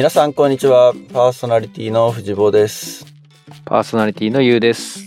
[0.00, 3.04] 皆さんこんにちはパーソナリティの藤坊です
[3.66, 5.04] パーソナリティのゆうです。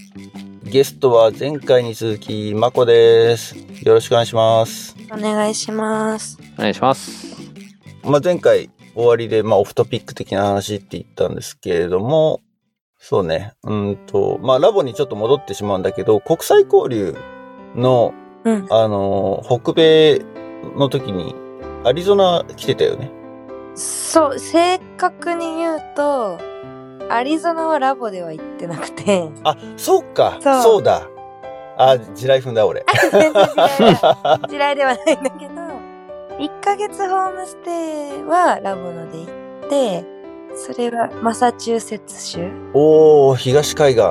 [0.65, 6.37] ゲストは前回に続きまこですよろしくお願いしますお願いします。
[6.59, 7.35] お願いします。
[8.03, 12.41] まあ、前回終わりで、まあ、オフトピック的な話って言ったんですけれども
[12.99, 17.17] そうねうんとまあラボにちょっと戻ってしまうんだけど国際交流
[17.75, 18.13] の
[18.43, 18.67] うん。
[18.69, 20.21] あの北米
[20.77, 21.33] の時に
[21.83, 23.22] アリゾナ来てたよね
[23.75, 26.39] そう、正確に言うと、
[27.09, 30.37] アリゾナはラボでは行ってなくて、あそうか。
[30.41, 30.61] そう。
[30.61, 31.07] そうだ。
[31.77, 32.85] あ地雷踏んだ俺。
[33.11, 35.53] 全然地雷だ地雷ではないんだけど、
[36.39, 39.23] 1ヶ月ホームステイはラボので行
[39.65, 40.05] って、
[40.55, 42.51] それはマサチューセッツ州。
[42.73, 44.03] おお東海岸。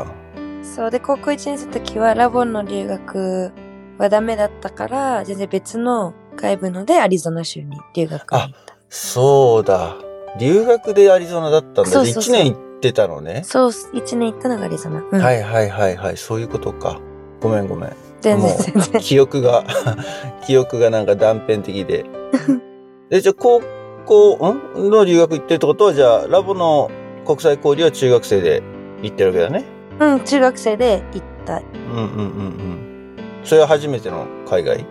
[0.63, 3.53] そうで、高校1年生の時はラボの留学
[3.99, 8.72] はダメだったから、全然別の外部のでアリゾナ州に留学に行った。
[8.95, 9.97] そうだ。
[10.39, 11.87] 留学でアリゾナだったんだ。
[11.87, 13.43] そうそうそう1年行ってたのね。
[13.43, 15.03] そう、1年行ったのがアリゾナ。
[15.11, 16.19] うん、はいはいはいはい。
[16.19, 17.01] そういうことか。
[17.41, 17.97] ごめんごめん。
[18.21, 19.01] 全然全然。
[19.01, 19.65] 記憶が、
[20.47, 22.05] 記憶がなんか断片的で。
[23.11, 23.63] え、じゃあ高
[24.05, 24.91] 校、ん？
[24.91, 26.91] の留学行ってるってことは、じゃあラボの
[27.25, 28.63] 国際交流は中学生で
[29.01, 29.65] 行ってるわけだね。
[30.01, 31.61] うん、中学生で行った。
[31.61, 33.17] いうんうんうんうん。
[33.43, 34.85] それは初めての海外？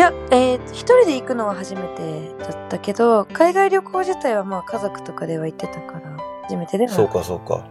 [0.00, 6.90] や、えー、一人で行くのは初めてだったけど、海外旅行自体はまあ家族とかでは行ってたから、初めてでは。
[6.90, 7.66] そうかそうか。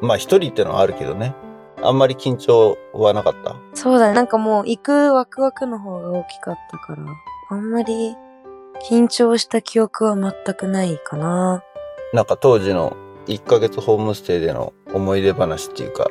[0.00, 1.34] まあ一人ってのはあるけどね。
[1.82, 3.56] あんまり緊張はなかった？
[3.74, 4.14] そうだね。
[4.14, 7.02] なんかもう行くワクワクの方が大きかったから、
[7.48, 8.14] あんまり
[8.88, 11.62] 緊張した記憶は全くないかな。
[12.12, 16.06] なんか当時の1ヶ月ホームステイでの思い出話っていうか、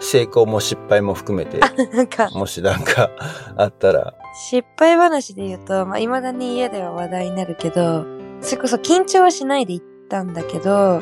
[0.00, 1.58] 成功も失敗も含めて、
[1.94, 3.10] なんか、もしなんか
[3.56, 8.04] あったら、失敗話で言うと、まあ、未だに家では話題になるけど、
[8.40, 11.00] それこそ緊張はしないで行ったんだけど、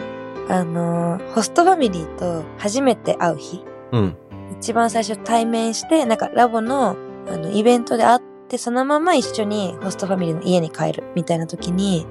[0.48, 4.16] あのーホストファミリーと初めて会う日、うん。
[4.60, 6.97] 一番最初対面して、なんかラボの、
[7.28, 12.06] あの、イベントで会って、そのまま一緒にホストファミリーの家に帰るみたいな時に、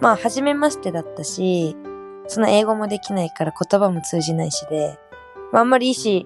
[0.00, 1.74] まあ、初めましてだったし、
[2.26, 4.98] その英語もできないから言葉も通じないしで、
[5.52, 6.24] まあ、あんまり意思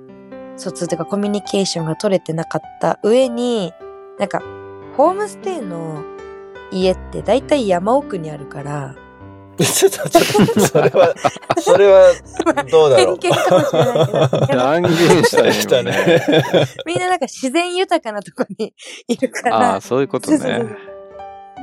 [0.56, 3.72] 疎通というかコミュニケーションが取れてなかった上に、
[4.18, 4.42] なんか、
[4.96, 6.04] ホームステイの
[6.70, 8.94] 家って大体山奥にあるから、
[9.58, 11.14] ちょっと、ちょっと、それは、
[11.60, 12.12] それは、
[12.70, 13.18] どうだろう？
[13.20, 14.92] 偏見かもしれない 断言
[15.24, 15.52] したね。
[15.52, 16.22] した今ね。
[16.86, 18.74] みんななんか自然豊かなとこに
[19.06, 20.76] いるかあらあ、、そういうことそうそうそうね。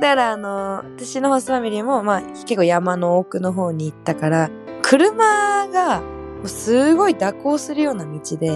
[0.00, 6.00] からあの、私のホストファミリーも、まあ結構山の奥の方に行ったから、車が
[6.46, 8.52] すごい蛇行するような道で、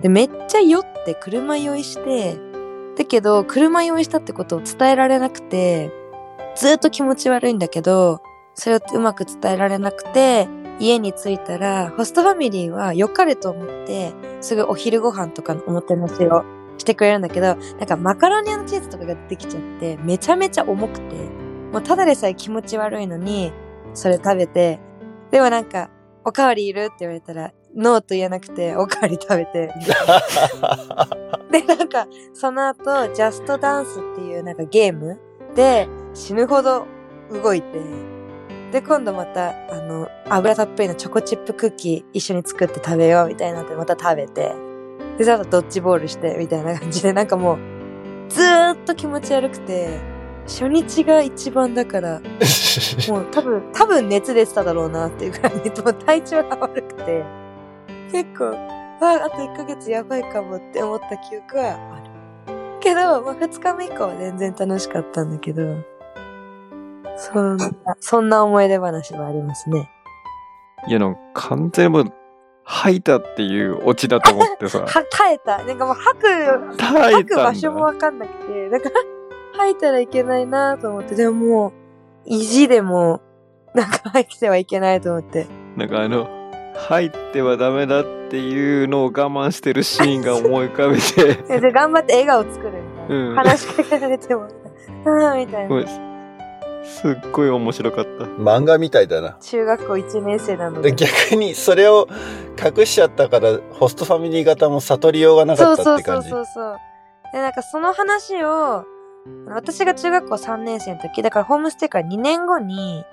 [0.00, 2.38] で、めっちゃ酔って車酔いして、
[2.96, 5.90] だけど車酔いしたってことを伝えられなくて、
[6.56, 8.20] ずっと気持ち悪いんだけど、
[8.54, 10.48] それをうまく伝えられなくて、
[10.78, 16.44] 家に着いたら、ホストファミリーは良かれと思って、すぐお昼ご飯とかのおもてなしを
[16.78, 21.14] してくれるんだけど、なんかマカロニアのチーズとかが出てきちゃって、めちゃめちゃ重くて、
[21.72, 23.52] もうただでさえ気持ち悪いのに、
[23.92, 24.80] それ食べて、
[25.30, 25.90] でもなんか、
[26.24, 29.70] おかわりいるって言われたら、ノーと言えなくて、おかわり食べて。
[31.52, 35.20] で、なんか、その後、ジャストダンスっていうなんかゲーム
[35.54, 36.86] で死ぬほど
[37.30, 37.78] 動いて、
[38.72, 44.54] で、今度また、あの、油たっぷりのチョコチップクッキー一緒に作って食べようみたいになって、また食べて、
[45.18, 47.58] で、その後ドッジボールして、みたいな感じで、なんかもう、
[48.30, 50.00] ずーっと気持ち悪くて、
[50.46, 52.20] 初日が一番だから、
[53.08, 57.24] もう多分、多分熱出てただろうなっていうくらいに、もう体調が悪くて、
[58.16, 58.46] 結構、
[59.02, 62.80] あ、あと1ヶ月やばいかもって思った記憶はある。
[62.80, 65.62] けど、まあ、2日目以降は全然楽しかったんだけど、
[67.18, 69.90] そんな、そんな思い出話はありますね。
[70.88, 72.12] いや、なんか完全にもう、
[72.64, 74.80] 吐いたっていうオチだと思ってさ。
[74.80, 75.62] は、耐えた。
[75.62, 76.26] なんかもう吐く、
[76.78, 77.84] 吐く場所もだ。
[77.84, 78.90] わかんなくて、なんか、
[79.58, 81.72] 吐いたらいけないなと思って、でももう、
[82.24, 83.20] 意地でも、
[83.74, 85.46] なんか吐いてはいけないと思って。
[85.76, 86.35] なんかあの、
[86.76, 93.28] 入ってはダメだっていうのを我慢してるシーンが思い浮かべて、 で、頑張って笑顔作るみたいな。
[93.28, 94.46] うん話しかけられても、
[95.06, 96.06] ああ、みたいな。
[96.84, 98.24] すっごい面白かった。
[98.24, 99.36] 漫画みたいだな。
[99.40, 100.96] 中学校1年生なのでで。
[100.96, 102.08] 逆にそれを
[102.56, 106.28] 隠しちゃったから、ホストファミリー型も悟りようがなかったそうそうそうって感じ。
[106.30, 106.76] そうそう。
[107.32, 108.84] で、なんかその話を、
[109.48, 113.04] 私が中学校3年生の時、だからホームステイから2年後に、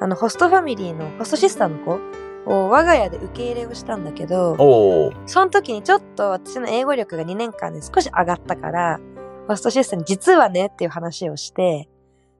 [0.00, 1.98] あの、ホストファミリーのホストシスターの子
[2.46, 4.56] を我が家で受け入れをしたんだけど。
[5.26, 9.00] その時にちょっと私の英語力が2年間で少し上がったから、
[9.48, 11.88] ホストシスターに実はねっていう話をして、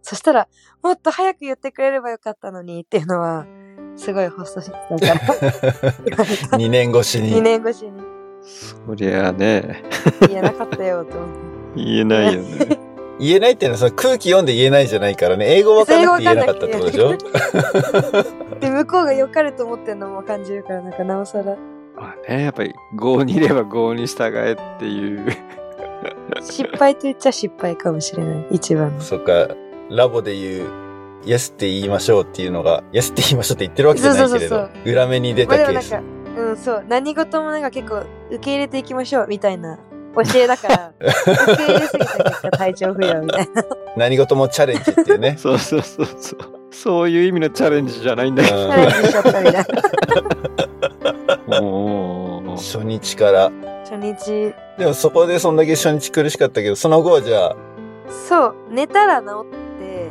[0.02, 0.48] そしたら、
[0.82, 3.44] もっと早く言ってくれればよかったのにっていうのは、
[3.96, 6.58] すごいホストしてたから。
[6.58, 7.42] 2年越し2に。
[7.42, 8.00] 年越しに
[8.40, 9.82] そりゃあね、
[10.28, 11.36] 言えなかったよと思って。
[11.76, 12.85] 言えないよね。
[13.18, 15.46] 言えないっていうのはその空気読んで言えないじゃないからね。
[15.56, 17.16] 英語わかんなくて言えなかったってことでしょ？
[18.60, 21.56] で、向こうが良かれと思ってるのも感じるから、なんかなおさら、
[21.96, 25.26] まあね、やっぱり5にいれば5に従えっていう。
[26.42, 28.46] 失敗と言っちゃ失敗かもしれない。
[28.50, 29.00] 一番の。
[29.00, 29.48] そっか、
[29.90, 30.68] ラボで言う、
[31.24, 35.90] イエスって言いましょうっていうのが、イエスって言いましょうって言ってるわけじゃないけれそうそうど、裏目に出まあたケース。
[35.90, 39.78] でもなんか、うん、そう、何事もなんか結構受け入れていきましょうみたいな
[40.24, 43.64] 教えだから、受け入れすぎた結果体調不良みたいな。
[43.96, 45.36] 何事もチャレンジっていうね。
[45.38, 46.38] そうそうそうそう。
[46.70, 48.48] そういう意味のチャレンジじゃないんだよ。
[48.48, 49.64] チャレンジしちゃったみたいな。
[52.56, 53.50] 初日から。
[53.84, 57.56] 初日、でもそこでそんだけ初日苦しかったけど、その後はじゃあ、
[58.28, 60.10] そう、寝たら治って、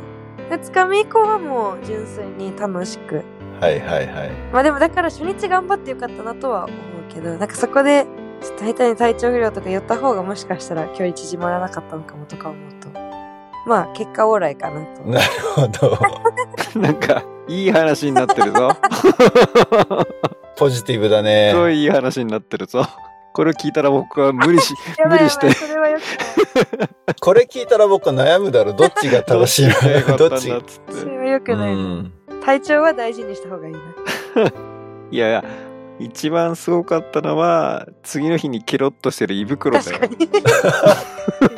[0.50, 3.22] 二日目以降はもう純粋に楽しく。
[3.60, 4.30] はいはいはい。
[4.52, 8.06] まあでもだから初日頑張ってよかったなとは思うけど、なんかそこで、
[8.40, 12.88] ちょっと下手に体調不良とか言った方がもしかしたら距離縮まらなかったのかもとか思うと。
[13.66, 15.02] まあ結果オーライかなと。
[15.02, 15.98] なるほど。
[16.80, 18.70] なんか、いい話になってるぞ。
[20.56, 21.58] ポジティブだねす。
[21.58, 22.84] ごいいい話になってるぞ。
[23.32, 24.72] これを聞いたら僕は無理し、
[25.08, 26.88] 無理してそれはよくない。
[27.20, 28.74] これ聞いたら僕は悩むだろう。
[28.74, 30.48] どっちが正しいどっちが良かのどっち？
[30.48, 30.92] ったんだっつって。
[30.92, 32.12] それはよくうない。
[32.44, 33.80] 体調は大事にした方がいいな。
[35.10, 35.44] いやいや、
[35.98, 40.06] 一番すごかったのは、次の日にケロッとしてる胃袋だよ確か。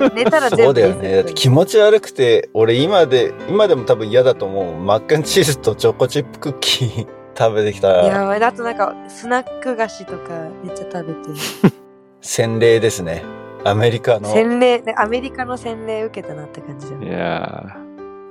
[0.09, 0.15] に。
[0.15, 1.17] 寝たら全部そうだよね。
[1.17, 4.77] だって気持ち悪くて、俺今で、今でも多分嫌だと思う。
[4.77, 7.07] マックンチーズとチョコチップクッキー
[7.37, 8.43] 食べてきたやばい。
[8.43, 11.73] あとなんか、スナック菓子とかめっちゃ食べてる。
[12.21, 13.25] 洗礼ですね。
[13.65, 17.11] アメリカの洗礼、ねアメリカの洗礼受けたなって感じだいね。
[17.13, 17.77] や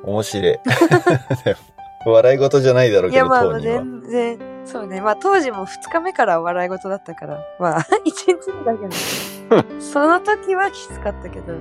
[0.04, 0.58] 面白い。
[2.06, 3.84] 笑い事じゃないだろういや、けど、まあ、当人は。
[3.84, 5.02] 全然、そうね。
[5.02, 9.64] まあ、当時も2日目から笑い事だったから、まあ、 1日目だけど。
[9.80, 11.54] その時はきつかったけど。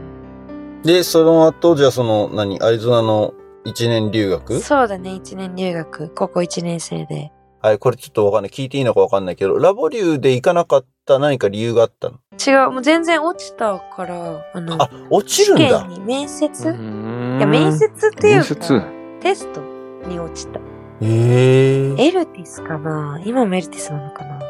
[0.82, 4.60] で、その後、じゃあその、何、アリゾナの一年留学？
[4.60, 7.32] そうだね、1年留学、高校1年生で。
[7.60, 8.50] はい、これちょっとわかんない。
[8.50, 12.18] 聞いていいのかわかんないけど、ラボ留で行かなかった何か理由があったの？
[12.46, 15.88] 違う、もう全然落ちたから、あの、あ、落ちるんだ試験。
[15.88, 17.38] に面接、ー。
[17.38, 18.80] いや、面接っていう面接？
[18.80, 18.86] か、
[19.20, 19.60] テスト
[20.06, 20.60] に落ちた。
[21.00, 22.06] へえ。
[22.06, 23.20] エルティスかな？
[23.24, 24.40] 今もエルティスなのかな？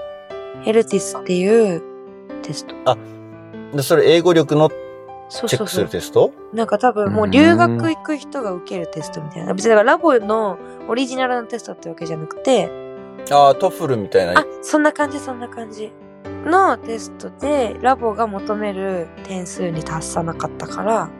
[0.65, 1.83] エルティスっていう
[2.43, 2.75] テスト。
[3.75, 4.71] でそれ英語力の
[5.29, 5.85] そうチェックすそうそう。
[5.85, 6.33] るテスト？
[6.53, 9.55] なんか多分もう留学行く人が受けるテストみたいな。
[9.55, 10.59] 別にだからラボの
[10.89, 12.71] オリジナルのテストってわけじゃなくて、
[13.33, 15.93] ああ、 TOEFL みたいなあ。、そんな感じそんな感じ。
[16.45, 21.11] のテストでラボが求める点数に達さなかったから、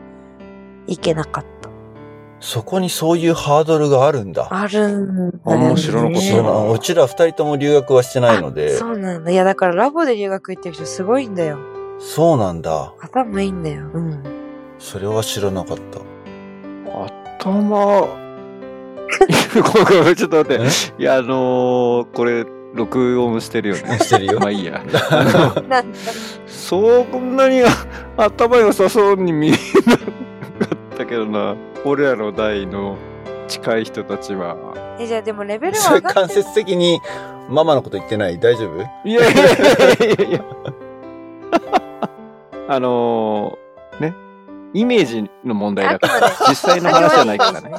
[0.87, 1.56] 行けなかった。
[2.39, 4.47] そこにそういうハードルがあるんだ。
[4.51, 5.75] あるんだね。
[5.75, 9.31] 知らなかったそうなのうちら二人とも留学はしてないので、あそうなんだ。
[9.31, 11.57] いやだからラボで留学行ってる人すごいんだよ。
[11.99, 12.93] そうなんだ。
[13.01, 13.89] 頭いいんだよ。
[13.91, 14.23] うん。
[14.77, 15.99] それは知らなかった。
[17.39, 18.07] 頭、ご
[19.91, 20.63] めんごめんちょっと待って。
[20.99, 21.01] え？
[21.01, 23.97] いや、あのー、これ、録音してるよね。
[23.99, 24.83] してるよまあいいや。
[25.09, 25.97] あのなんだ。
[26.45, 27.67] そんなにあ
[28.17, 29.51] 頭良さそうに見え
[29.85, 30.03] なか
[30.97, 31.55] ったけどな。
[31.85, 32.97] 俺らの代の
[33.47, 34.57] 近い人たちは。
[34.99, 36.99] え、じゃあでもレベルそれ間は上がってる接的に
[37.49, 38.39] ママのこと言ってない？
[38.39, 38.81] 大丈夫？
[39.07, 39.49] いやいやい
[40.19, 40.43] やいや。
[42.69, 44.15] あのー、ね。
[44.73, 46.29] イメージの問題だから。
[46.49, 47.71] 実際の話じゃないからね。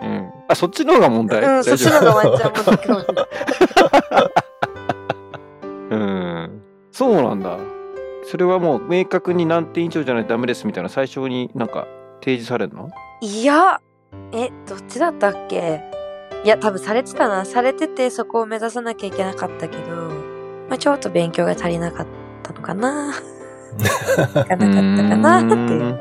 [0.00, 0.30] うん。
[0.48, 3.04] あ、そっちの方が問題、うん、そっちの方がワンチャンも。
[5.90, 6.62] うん。
[6.92, 7.58] そうなんだ。
[8.24, 11.86] それはもう明確に何点以上じゃないとダメですみたいな最初になんか
[12.20, 12.90] 提示されるの？
[13.20, 13.80] いや、
[14.32, 15.82] え、どっちだったっけ？
[16.44, 17.44] いや、多分されてたな。
[17.44, 19.82] されててそこを目指さなきゃいけなかったけど、
[20.68, 22.06] まあちょっと勉強が足りなかっ
[22.42, 23.12] たのかな。
[23.14, 26.00] いかなかったかなっていう。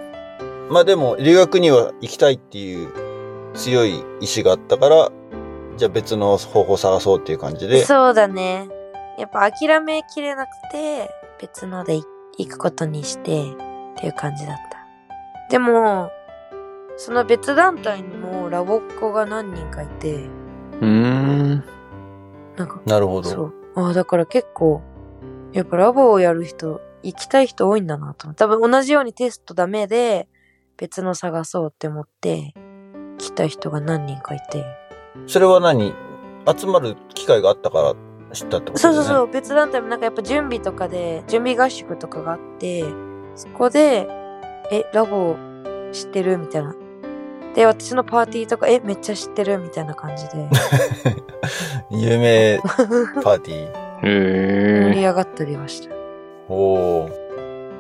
[0.70, 2.90] まあでも留学には行きたいっていう
[3.54, 5.12] 強い意志があったから、
[5.78, 7.84] じゃあ別の方法を探そうっていう感じで。
[7.86, 8.68] そうだね。
[9.18, 11.10] やっぱ諦めきれなくて、
[11.42, 11.96] 別ので
[12.38, 13.26] 行くことにして、っ
[14.00, 14.67] ていう感じだった。
[15.50, 16.12] でも、
[16.98, 21.64] その別団体にもラボっ子が何人かいて、うーん。
[22.56, 23.30] なんか、なるほど。
[23.30, 23.54] そう。
[23.76, 24.82] ああ、だから結構、
[25.54, 28.34] やっぱラボをやる人、行きたい人多いんだなと。
[28.34, 30.28] 多分同じようにテストダメで、
[30.76, 32.54] 別の探そうって思って、
[33.18, 34.66] 来た人が何人かいて。
[35.28, 35.94] それは何？
[36.58, 37.94] 集まる機会があったから
[38.34, 38.80] 知ったってことね。
[38.80, 42.86] そうそうそう、別団体もなんかやっぱ準備とかで、準備合宿とかがあって、
[43.36, 44.08] そこで、
[44.72, 45.36] え、ラボ
[45.92, 46.38] 知ってる？
[46.38, 46.76] みたいな。
[47.56, 49.58] で、私のパーティーとか、え、めっちゃ知ってる？
[49.60, 50.48] みたいな感じで、
[51.92, 52.60] 有名
[53.24, 53.88] パーティー。
[54.02, 54.94] 盛へえ。
[54.94, 55.96] り上がったりはした。
[56.50, 57.10] おお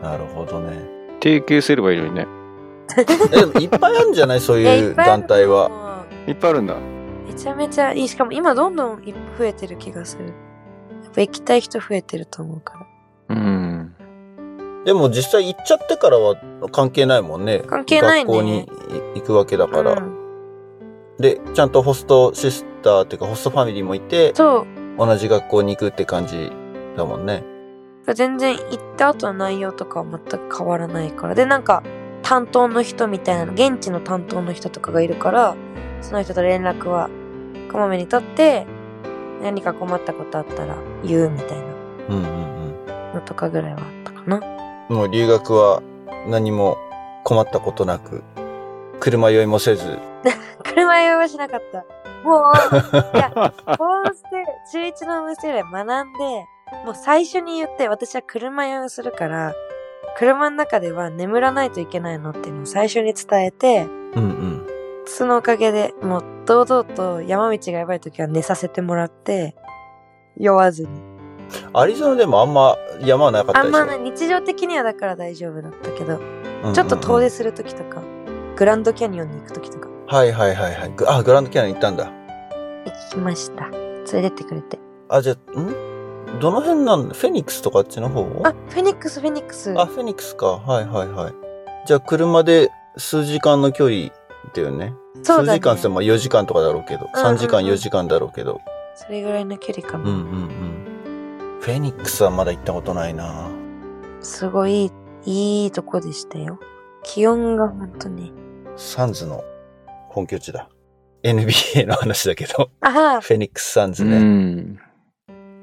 [0.02, 0.80] なるほどね。
[1.22, 2.28] 提携すればいいのにね。
[2.98, 4.40] えでもいっぱいあるんじゃない？
[4.40, 6.06] そういういっぱいある団体は。
[6.28, 6.76] いっぱいあるんだ。
[7.28, 8.08] めちゃめちゃいい。
[8.08, 9.02] しかも今どんどん
[9.38, 10.26] 増えてる気がする。
[11.04, 12.86] やっぱ行きたい人増えてると思うか
[13.30, 13.36] ら。
[13.36, 13.96] うん。
[14.88, 16.38] でも実際行っちゃってからは
[16.72, 17.60] 関係ないもんね。
[17.68, 18.66] 関係ないね学校に
[19.16, 19.92] 行くわけだから。
[19.92, 20.18] うん
[21.20, 24.68] で、ちゃんとホストシスターっていうかホストファミリーもいて、そう。
[24.98, 26.52] 同じ学校に行くって感じ
[26.96, 27.44] だもんね。
[28.14, 31.36] 全然行った後の内容とかは全く変わらないから。
[31.36, 31.84] で、なんか、
[32.22, 35.56] 担当の人みたいなの、現地の担当の人とかがいるから、
[36.02, 37.10] その人と連絡は
[37.72, 38.66] こまめに取って、
[39.42, 41.58] 何か困ったことあったら言うみたい
[42.10, 42.86] うんうんうん。
[42.86, 44.57] なのとかぐらいはあったかな。
[44.90, 45.82] もう留学は
[46.28, 46.78] 何も
[47.24, 48.24] 困ったことなく、
[49.00, 50.00] 車酔いもせず、
[50.64, 51.86] 車酔いはしなかった。
[52.24, 53.32] もう、いや、
[53.78, 56.46] こうして、中1の娘で学んで、
[56.86, 59.54] もう最初に言って、私は車酔いをするから、
[60.18, 64.68] 車の中では眠らないといけないのっていうのを最初に伝えて、うんうん。
[65.06, 69.56] そのおかげでもう堂々と山道がやばい時は寝させてもらって、
[70.38, 71.17] 酔わずに。
[71.74, 73.78] アリゾナでもあんま山はなかったでしょ？
[73.78, 78.02] あんまね、日常的にはだから大丈夫だったけど、うんうんうんちょっと遠出する時とか、
[78.56, 80.94] グランドキャニオンに行く時とか、はいはいはいはい。
[80.96, 82.06] ぐあ、グランドキャニオン行ったんだ。
[82.06, 83.70] 行きました。
[83.70, 84.80] 連れてってくれて。
[85.08, 86.40] あ、じゃあ、ん？
[86.40, 87.10] どの辺なん？
[87.10, 88.22] だフェニックスとかあっちの方？
[88.44, 89.80] あ、フェニックス、フェニックス。
[89.80, 90.48] あ、フェニックスか。
[90.48, 91.34] はいはいはい。
[91.86, 94.10] じゃあ車で数時間の距離
[94.56, 94.96] だよね。
[95.22, 95.50] そうだね。
[95.50, 98.60] 数時間ってまあ4時間とかだろうけど、うんうんうん3時間4時間だろうけど。
[98.96, 100.04] それぐらいの距離かな。
[100.04, 100.77] うんうんうん。
[101.68, 103.50] フェニックスはまだ行ったことないな
[104.22, 104.90] すごい、
[105.26, 106.60] いいとこでしたよ。
[107.04, 108.32] 気温がほんとね。
[108.78, 109.44] サンズの
[110.08, 110.70] 本拠地だ。
[111.24, 114.18] NBA の話だけど、ああ、フェニックスサンズうね。
[114.18, 114.80] ん。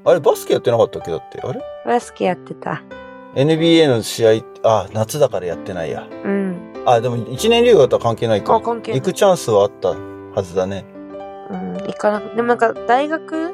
[0.05, 1.41] あれバスケやってなかったっけだって？
[1.41, 1.59] あれ？
[1.83, 2.83] バスケやってた。
[3.33, 4.31] ?NBA の試合、
[4.61, 6.07] あ、夏だからやってないや。
[6.23, 6.73] うん。
[6.85, 8.61] あ、でも1年留学とは関係ないあ、か。
[8.61, 10.85] 関係ない行くチャンスはあったはずだね。
[11.49, 13.53] うん、行かなくでもなんか大学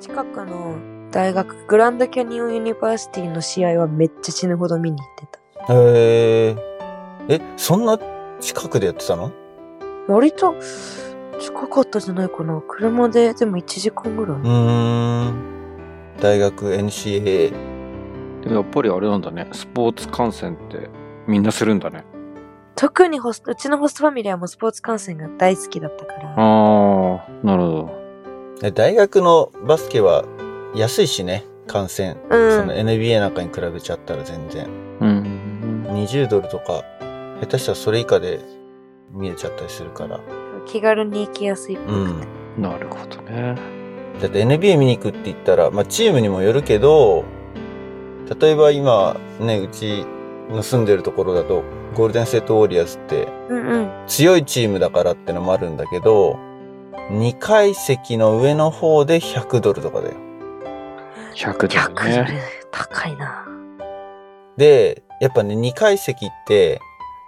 [0.00, 0.76] 近くの
[1.10, 5.26] 大学、グランドキャニオンユニバーシティの試合はめっちゃ死ぬほど見に行って
[5.66, 5.74] た。
[5.74, 6.56] へえ。
[7.28, 7.98] え、そんな
[8.40, 9.32] 近くでやってたの？
[10.06, 10.54] 割と
[11.40, 12.62] 近かったじゃないかな。
[12.66, 14.36] 車ででも1時間ぐらい。
[14.36, 15.34] うーん。
[16.20, 17.50] 大学 NCAA。
[18.42, 19.48] でもやっぱりあれなんだね。
[19.50, 20.88] スポーツ観戦って
[21.26, 22.04] みんなするんだね。
[22.76, 26.30] 特にホスト、うちのホストファミリーはもうスポーツ観戦が大好きだったから。
[26.30, 27.90] ああ、なるほど。
[28.62, 30.24] え大学のバスケは
[30.74, 32.16] 安いしね、観戦。
[32.30, 34.68] うんその NBA なんかに比べちゃったら全然。
[35.00, 35.86] うん。
[35.90, 36.84] 20ドルとか、
[37.40, 38.40] 下手したらそれ以下で
[39.12, 40.20] 見えちゃったりするから。
[40.66, 41.94] 気軽に行きやすいっぽくて。
[41.94, 42.62] うん。
[42.62, 43.56] なるほどね。
[44.20, 47.24] だって NBA 見に行くって言ったら、まあチームにもよるけど、
[48.40, 50.04] 例えば今ね、うち
[50.50, 53.90] の住んでるところだと、ゴールデンステートウォリアーズってうんうん。
[54.06, 56.38] 強いチームだからってのもあるんだけど、
[57.10, 60.29] 2階席の上の方で100ドルとかだよ。
[61.34, 62.42] 100ドル100ドルね。
[62.70, 63.46] 高いな。
[64.56, 66.80] で、やっぱね、2階席って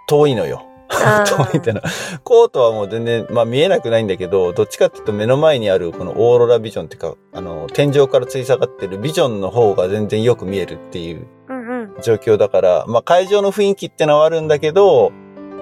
[0.07, 0.67] 遠いのよ。
[0.93, 1.89] 遠いってのは、
[2.23, 11.95] コートはもう全然、まあ見えなくないんだけど、どっちかっていうと目の前にあるこのオーロラビジョンっていうか、あの、天井から吊り下がってるビジョンの方が全然よく見えるっていううんうん。
[12.01, 15.11] 状況だから、まあ会場の雰囲気ってのはあるんだけど、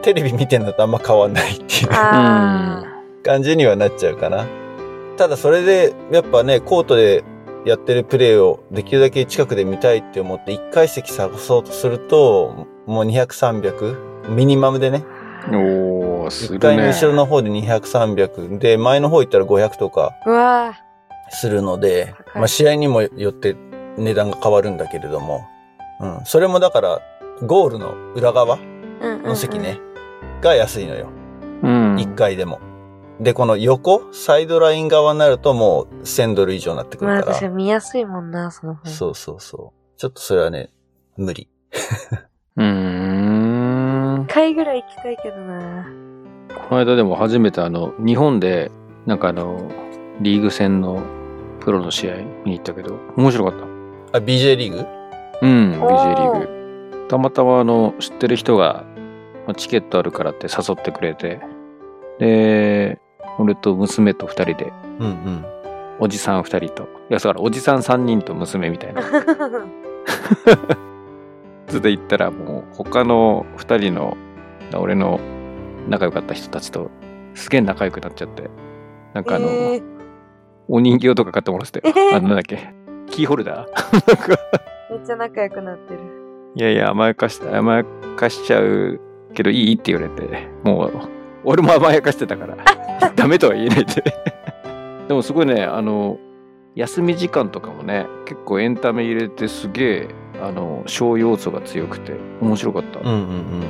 [0.01, 2.83] テレビ見てんのとあんま変わんないっていうあ
[3.23, 4.45] 感じにはなっちゃうかな。
[5.17, 7.23] ただそれで、やっぱね、コートで
[7.65, 15.03] やってるプレーをできるだけ近くで見たいって思って1階席探そうとすると、もう200、300、ミニマムでね、
[15.49, 16.89] おー、する1階のね。
[16.89, 20.73] 後ろの方で200、300、で、前の方行ったら500とかーうわ
[21.29, 23.55] するので、まあ試合にもよって
[23.97, 25.45] 値段が変わるんだけれども、
[25.99, 26.19] うん。
[26.25, 27.01] それもだから、
[27.43, 28.61] ゴールの裏側ー
[29.01, 29.79] うんうんうんの席ね、
[30.41, 31.07] が安いのよ。
[31.63, 31.95] うん。
[31.95, 32.59] 1階でも。
[33.21, 37.35] で、この横、サイドライン側になるともう1000ドル以上になってくまあるから。
[37.35, 38.89] 私見やすいもんな、その方。
[38.89, 39.97] そうそうそう。
[39.97, 40.71] ちょっとそれはね、
[41.17, 41.47] 無理。
[42.57, 44.23] うーん。
[44.23, 45.85] 一回ぐらい行きたいけどな。
[46.67, 48.71] この間でも初めてあの、日本で、
[49.05, 49.69] なんかあの、
[50.19, 51.03] リーグ戦の
[51.59, 53.59] プロの試合見に行ったけど、面白かっ
[54.11, 54.17] た。
[54.17, 54.85] あ、BJ リーグ？
[55.43, 56.39] うん、BJ リー
[57.03, 57.07] グ。
[57.07, 58.83] たまたまあの、知ってる人が、
[59.45, 61.39] まあチケットあるからって誘ってくれて、
[62.19, 62.99] で、
[63.41, 65.45] 俺と娘と二人で、うんうん。
[65.99, 69.01] おじさん二人と、いや、だからおじさん三人と娘みたいな。
[71.67, 74.17] ずっと行ったらもう他の二人の
[74.75, 75.19] 俺の
[75.87, 76.89] 仲良かった人たちと
[77.33, 78.49] すげえ仲良くなっちゃって。
[79.13, 79.83] なんかあの、えー
[80.73, 82.73] お人形とか買ってもらってて、えーあのなんだっけ、
[83.07, 83.67] キーホルダー？
[84.95, 85.99] めっちゃ仲良くなってる。
[86.55, 89.01] いやいや、甘やかした、甘やかしちゃう
[89.33, 90.91] けどいいって言われて、もう、
[91.43, 92.57] 俺も甘やかしてたから、
[93.15, 94.03] ダメとは言えないで。
[95.07, 96.17] でもすごいね、あの、
[96.75, 100.07] 休み時間とかもね、結構エンタメ入れてすげえ、
[100.41, 102.99] あの、ショー要素が強くて、面白かった。
[102.99, 103.63] うんうんうん。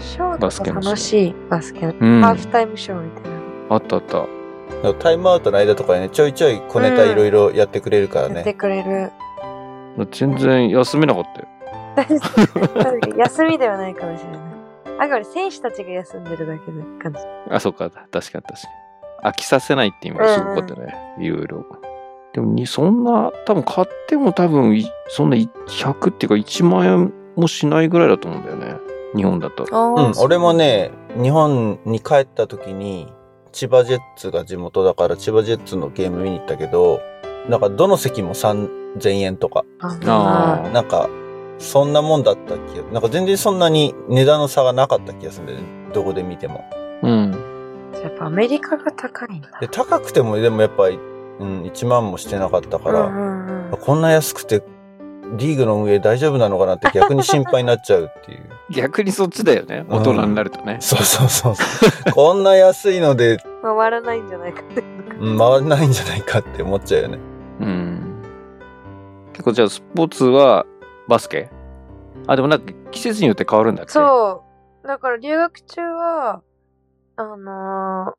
[0.00, 1.34] ショーバスケのとか楽しい。
[1.48, 1.94] バスケの。
[2.00, 2.24] うん。
[2.24, 3.22] あハーフタイムショーみたい
[3.70, 3.76] な。
[3.76, 4.26] ったあった。
[4.94, 8.54] タイムアウトの間とかにね、ちょいちょい小ネタいろいろやってくれるからやってね。
[8.54, 9.10] くれる。
[10.10, 11.48] 全然休めなかったよ。
[11.94, 14.51] 確かに休みではないかもしれない。
[15.02, 17.18] あくまで選手たちが休んでるだけの感じ。
[17.50, 18.42] あ、そっか、確かに確か
[19.24, 19.30] に。
[19.30, 20.94] 飽きさせないって意味がすごかったね。
[21.18, 21.66] いろいろ。
[22.32, 28.76] でもに、そんな、多分買っても多分い、そんな100っていうか1万円もしないぐらいだと思うんだよね。
[29.16, 29.66] 日本だと。
[29.72, 33.12] あうん、俺もね、日本に帰った時に、
[33.50, 37.00] 千葉ジェッツが地元だから千葉ジェッツのゲーム見に行ったけど、
[37.48, 41.10] なんかどの席も3000円とか、ああなんか、
[41.62, 45.64] そんなもんだった気が、なんか全然そんなに値段の差がなかった気がするんだよね。
[45.94, 46.64] どこで見ても。
[47.02, 47.30] うん。
[48.02, 49.48] やっぱアメリカが高いんだ。
[49.60, 50.98] で、高くてもでもやっぱり、
[51.38, 54.62] うん、1万もしてなかったから、うんうんうんこんな安くて、
[55.38, 58.50] リーグの運営大丈夫なのかなって逆に心配になっちゃうっていう。
[58.70, 59.86] 逆にそっちだよね。
[59.88, 60.76] 大人になるとね。
[60.80, 61.64] そうそうそうそ
[62.10, 62.12] う。
[62.12, 64.82] こんな安いので、回らないんじゃないかって。
[65.20, 67.18] うん回らないんじゃないかって思っちゃうよね。
[67.60, 68.22] うん。
[69.32, 70.66] 結構じゃあスポーツは
[71.12, 71.50] バスケ？
[72.26, 73.92] あ、でもなんか季節によって変わるんだっけ？
[73.92, 74.42] そ
[74.84, 74.88] う。
[74.88, 76.42] だから留学中は、
[77.16, 78.14] あのー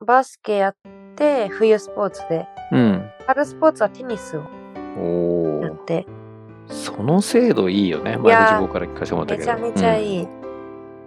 [0.00, 0.76] バスケやっ
[1.16, 3.10] て、冬スポーツで、うん。
[3.26, 6.06] 春スポーツはテニスをやって、
[6.68, 8.16] その制度いいよね。
[8.16, 9.52] 前の自分から聞かせてもらったけど。
[9.52, 10.28] めちゃめちゃいい。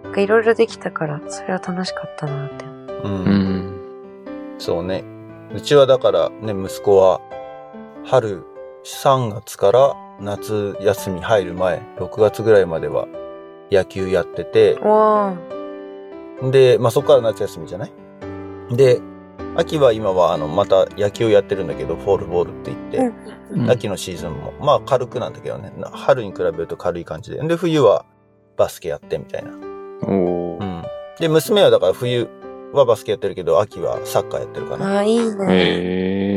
[0.04, 2.66] なんかいろいろできたから、それは楽しかったなって。
[2.66, 2.74] うん。
[3.02, 3.24] うん。
[3.24, 4.54] うん。
[4.58, 5.04] そうね。
[5.54, 7.20] うちはだからね、息子は、
[8.04, 8.44] 春
[8.84, 13.06] 3月から夏休み入る前、6月ぐらいまでは
[13.70, 15.34] 野球やってて、わ
[16.50, 17.92] で、まあ、そこから夏休みじゃない？
[18.76, 19.00] で、
[19.56, 23.16] 秋は今はあの、また野球をやってるんだけど、フォールボールって言って、
[23.50, 27.38] うん秋のシーズンも、まあ軽くなんだけどね、な春に比べると軽い感じで。
[27.46, 28.06] で、冬は
[28.56, 29.50] バスケやってみたいな。
[29.50, 29.54] う
[30.14, 30.58] ん。
[31.20, 32.28] で、娘はだから冬
[32.72, 35.00] はバスケやってるけど、秋はサッカーやってるかあ、な。
[35.00, 35.54] あーいいね。
[35.54, 36.31] へえ。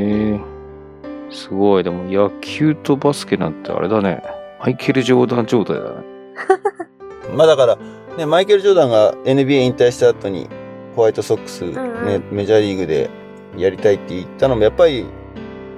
[1.36, 1.84] すごい。
[1.84, 4.24] でも野球とバスケなんてあれだね。
[4.60, 5.96] マイケル・ジョーダン状態だね。
[7.36, 7.78] まあだから、
[8.18, 10.50] ね、マイケル・ジョーダンが NBA 引退した後に、
[10.96, 13.10] ホワイトソックス、ねうんメジャーリーグで
[13.58, 15.06] やりたいって言ったのも、やっぱり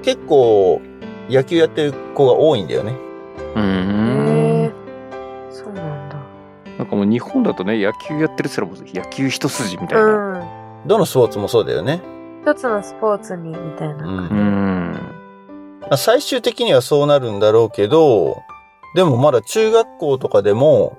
[0.03, 0.79] 結構
[1.29, 2.95] 野球やってる子が多いんだよね。
[3.55, 3.61] うー
[4.67, 4.71] ん。
[5.49, 6.15] そうなんだ。
[6.77, 10.05] なんかもう日本だとね、野球やってるすらも野球一筋みたいな。
[10.05, 10.87] うん。
[10.87, 12.01] どのスポーツもそうだよね。
[12.43, 14.05] 一つのスポーツに、みたいな。
[14.05, 15.26] うんうん。
[15.89, 18.41] まあ最終的にはそうなるんだろうけど、
[18.95, 20.97] でもまだ中学校とかでも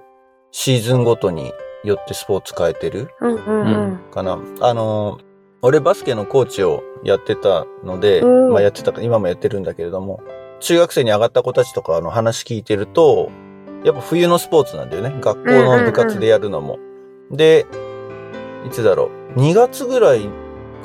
[0.51, 1.53] シーズンごとに
[1.85, 3.99] よってスポーツ変えてるうんうんうん。
[4.11, 4.39] かな。
[4.61, 5.25] あのー、
[5.63, 10.21] 俺バスケのコーチをやってたので、うんまあやってたか、今もやってるんだけれども、
[10.61, 13.31] 中学生に上がった子たちとかの話聞いてると、
[13.85, 15.15] やっぱ冬のスポーツなんだよね。
[15.21, 16.79] 学校の部活でやるのも。
[17.31, 17.67] で、
[18.67, 19.41] いつだろう。
[19.41, 20.29] 2月ぐらい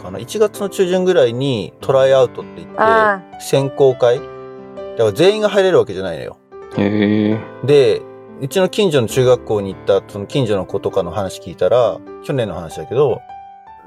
[0.04, 4.20] かな？1月の中旬ぐらいにトライアウトって言って、あ選考会？
[4.20, 6.38] だから全員が入れるわけじゃないのよ。
[6.78, 7.40] へえ。
[7.66, 8.02] で、
[8.42, 13.22] うちの近所の中学校に行った、その近所の子とかの話聞いたら、去年の話だけど、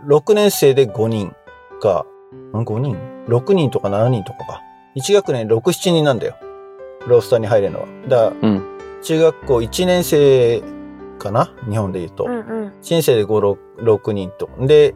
[0.06, 1.34] 6年生で5人
[1.80, 2.04] が、
[2.54, 2.96] ん ?5 人
[3.28, 4.62] ?6 人とか7人とかか。
[4.96, 6.36] 1学年6、7人なんだよ。
[7.06, 7.86] ロースターに入れるのは。
[8.08, 8.78] だから、うん。
[9.02, 10.62] 中学校1年生
[11.18, 11.52] かな？
[11.70, 12.24] 日本で言うと。
[12.24, 12.68] うんうん。
[12.68, 14.48] 1年生で5、6, 6人と。
[14.66, 14.94] で、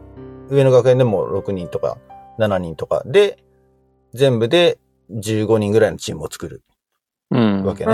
[0.51, 1.97] 上の学園でも6人とか
[2.37, 3.01] 7人とか。
[3.05, 3.37] で、
[4.13, 4.77] 全部で
[5.11, 6.61] 15人ぐらいのチームを作る
[7.31, 7.63] うん。
[7.63, 7.93] わけね。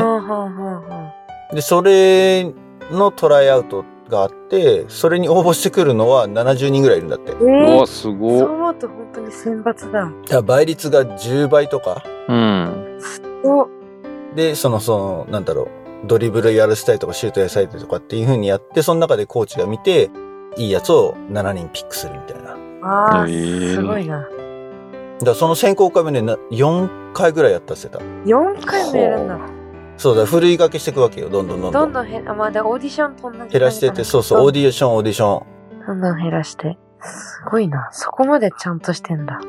[1.53, 2.51] で、それ
[2.91, 7.31] のトライアウトがあって、それに応募してくるのは70人ぐらいいるんだって。
[7.31, 8.49] えうわ、ー、すそうごっ。
[8.49, 10.11] 思うと本当に選抜だ。
[10.29, 12.03] ら倍率が10倍とか。
[12.27, 12.99] うん。
[13.45, 13.67] お、
[14.35, 15.63] で、その、その、なんだろ
[16.03, 20.09] う、ドリブルやらせたいとか、シュートやらせたいとかっていう風にやって、その中でコーチが見て、
[20.57, 22.57] いいやつを7人ピックするみたいな。
[22.81, 24.27] ああ、へーすごいな。
[25.23, 28.29] らその選考会もね、な4回ぐらいやったって言ってた。
[28.29, 29.39] 4回もやるんだ。
[29.97, 31.81] そうだ、ふるいがけしていくわけよ、どんどんどんどん。
[31.81, 35.85] どんどん減まあ、でオーディションと同じ減らしてって、そうそう、オーデディション、オーディション。
[35.87, 36.77] どんどん減らして。
[37.01, 37.89] すごいな。
[37.91, 39.39] そこまでちゃんとしてんだ。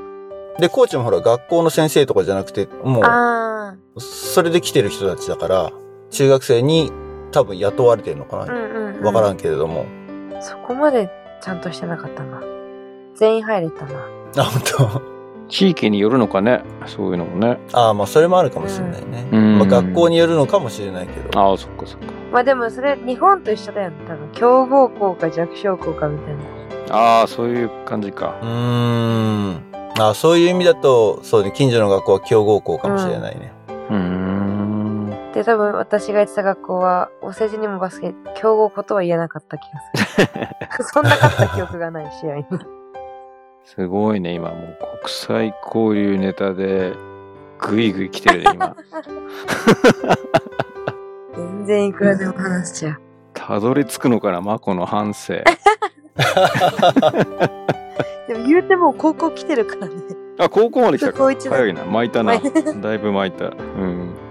[0.59, 5.71] で、コーチもほら、学校の先生とかじゃなくて、もう、あそれで来てる人たちだから、
[6.11, 6.91] 中学生に
[7.31, 9.05] 多分雇われてるのかなうん、うん。
[9.05, 9.85] わからんけれども。
[10.41, 12.43] そこまでちゃんとしてなかったな。
[13.15, 14.07] 全員入れたな。
[14.39, 16.63] あ、本地域によるのかね。
[16.87, 17.59] そういうのもね。
[17.71, 17.79] 当。
[17.79, 19.27] ああ、まあそれもあるかもしれないね。
[19.33, 21.41] うんまあ学校によるのかもしれないけど。
[21.41, 22.07] ああ、そっかそっか。
[22.33, 23.97] まあでもそれ日本と一緒だよね。
[24.07, 26.41] 多分強豪校か弱小校かみたいな。
[26.91, 28.45] ああ、そういう感じかう。
[28.45, 29.63] ーん。
[30.01, 33.53] あそういう意味だと、そうね、近所の学校は強豪校かもしれないね。
[35.39, 40.21] で、多分私が行ってた学校は、お世辞にもバスケ、強豪校とは言えなかった気がす
[40.83, 40.85] る。
[40.93, 42.45] そんな勝った記憶がない試合に。
[43.65, 46.93] すごいね、今もう国際交流ネタで、
[47.61, 48.75] ぐいぐい来てるね、今。
[51.37, 53.01] 全然いくらでも話しちゃう。
[53.33, 55.35] たどり着くのかな、マコの反省。
[58.27, 59.93] でも言うてもう高校来てるからね。
[60.37, 61.19] あ、高校まで来たか。
[61.19, 61.85] 高一だ早いな。
[61.85, 62.41] 巻いたな。
[62.41, 63.45] だいぶ巻いた。
[63.45, 64.28] うん。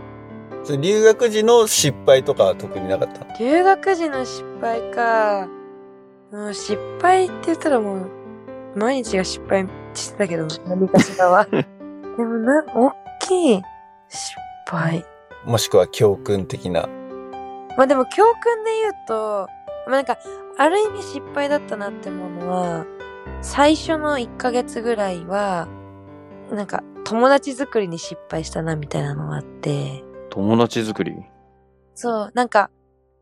[0.75, 3.19] 留学時の失敗とかは特になかった？
[3.23, 5.47] の留学時の失敗か。
[6.31, 8.09] もう失敗って言ったらもう、
[8.75, 11.45] 毎日が失敗してたけど、何かしらは。
[11.47, 11.63] で
[12.17, 13.61] もな、大きい
[14.09, 14.35] 失
[14.67, 15.05] 敗。
[15.45, 16.89] もしくは教訓的な。
[17.77, 19.47] まあでも教訓で言うと、
[19.85, 20.17] まあなんか、
[20.57, 22.85] ある意味失敗だったなって思うのは、
[23.41, 25.67] 最初の1ヶ月ぐらいは、
[26.51, 31.15] なんか友達作りに失敗したなみたいなのがあって、友達作り？
[31.95, 32.69] そう、なんか、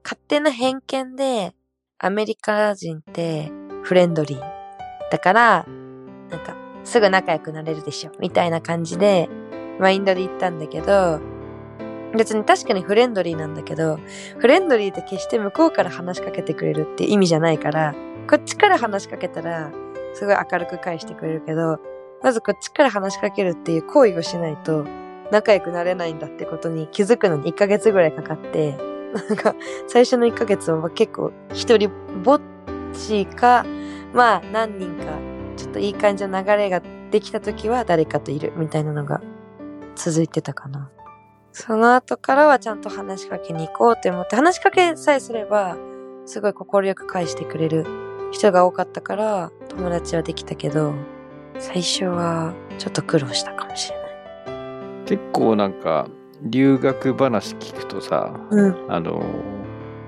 [0.03, 1.53] 勝手な偏見で、
[1.97, 3.51] アメリカ人って
[3.83, 4.41] フレンドリー。
[5.11, 5.65] だから、
[6.29, 9.29] なんか、すぐ仲良くなれるでしょ、みたいな感じで、
[9.79, 11.19] マインドで言ったんだけど、
[12.17, 13.99] 別に確かにフレンドリーなんだけど、
[14.39, 17.93] フレンドリーって決して向こうから話しかけてくれるって意味じゃないから、
[18.29, 19.71] こっちから話しかけたら、
[20.13, 21.79] すごい明るく返してくれるけど、
[22.23, 24.85] まずこっちから話しかけるっていう行為をしないと、
[25.31, 28.77] 仲良くなれないんだってことに気づくのに1ヶ月ぐらいかかって、
[29.13, 29.55] なんか、
[29.87, 31.89] 最初の1ヶ月は結構一人
[32.23, 32.41] ぼっ
[32.93, 33.65] ちか、
[34.13, 35.05] まあ何人か、
[35.57, 39.21] ちょっといい感じの流れができた時は誰かといるみたいなのが
[39.95, 40.89] 続いてたかな。
[41.53, 45.77] その後からはちゃんと話しかけに行こうって思って、話しかけさえすれば、
[46.25, 47.85] すごい心よく返してくれる
[48.31, 50.93] 人が多かったから、友達はできたけど、
[51.57, 54.04] 最初はちょっと苦労したかもしれない。
[55.05, 56.07] 結構なんか、
[56.41, 58.75] 留学話聞くとさ、うん。
[58.89, 59.23] あの、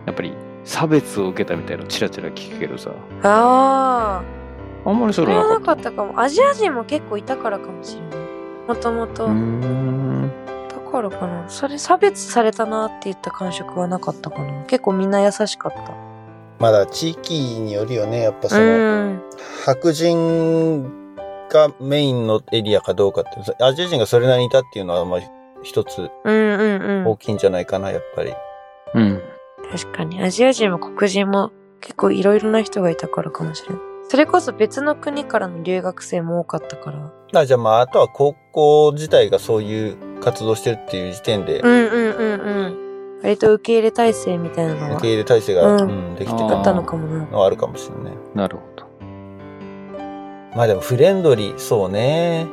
[0.05, 0.33] やっぱり
[0.63, 2.91] 差別を受けたみたいなのチラチラ聞くけどさ、
[3.23, 4.21] あ
[4.85, 5.75] あ、あんまりそそれはなかった？
[5.75, 6.19] かったかも。
[6.19, 8.17] アジア人も結構いたからかもしれない。
[8.67, 9.25] もともと。
[9.25, 10.31] うーん。
[10.69, 11.49] だからかな。
[11.49, 14.63] それ差別されたなって言った感触はなかったかな。
[14.65, 15.93] 結構みんな優しかった。
[16.59, 18.21] まだ地域によるよね。
[18.23, 18.65] やっぱその、う
[19.09, 19.21] ん。
[19.65, 20.91] 白人
[21.49, 25.19] がメインのエリアかどうかって、アジア人がそれなりにいたっていうのは、まあ、
[25.63, 27.07] 一つうんうんうん。
[27.07, 28.33] 大きいんじゃないかな、やっぱり。
[28.93, 29.21] うん。
[29.71, 30.21] 確かに。
[30.21, 33.79] アジア人も黒人も結構いろいろな人がいたからかもしれない。
[34.09, 37.11] それこそ別の国からの留学生も多かったから。
[37.33, 43.19] あじゃあまあ、あとは高校自体がそういう活動してるっていう時点で、うんうんうんうん。
[43.23, 47.25] 割と受け入れ体制みたいなのは受け入れ体制が、ううんんできてたのかもな。
[47.25, 48.13] のはあるかもしれない。
[48.35, 48.76] なるほど。
[50.57, 52.47] まあでもフレンドリー、そうね。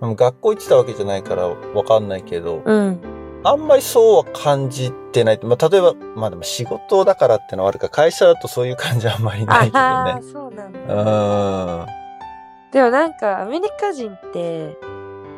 [0.00, 3.00] でも学校行ってたわけじゃないからわかんないけど、うん。
[3.42, 5.40] あんまりそうは感じてない。
[5.42, 10.22] まあ例えば、まあでも仕事だからってのはあるか、会社だとそういう感じはあんまりないけどああ、ね。
[10.22, 10.78] そうなんだ。
[10.80, 11.86] うーん。
[12.70, 14.76] でもなんかアメリカ人って、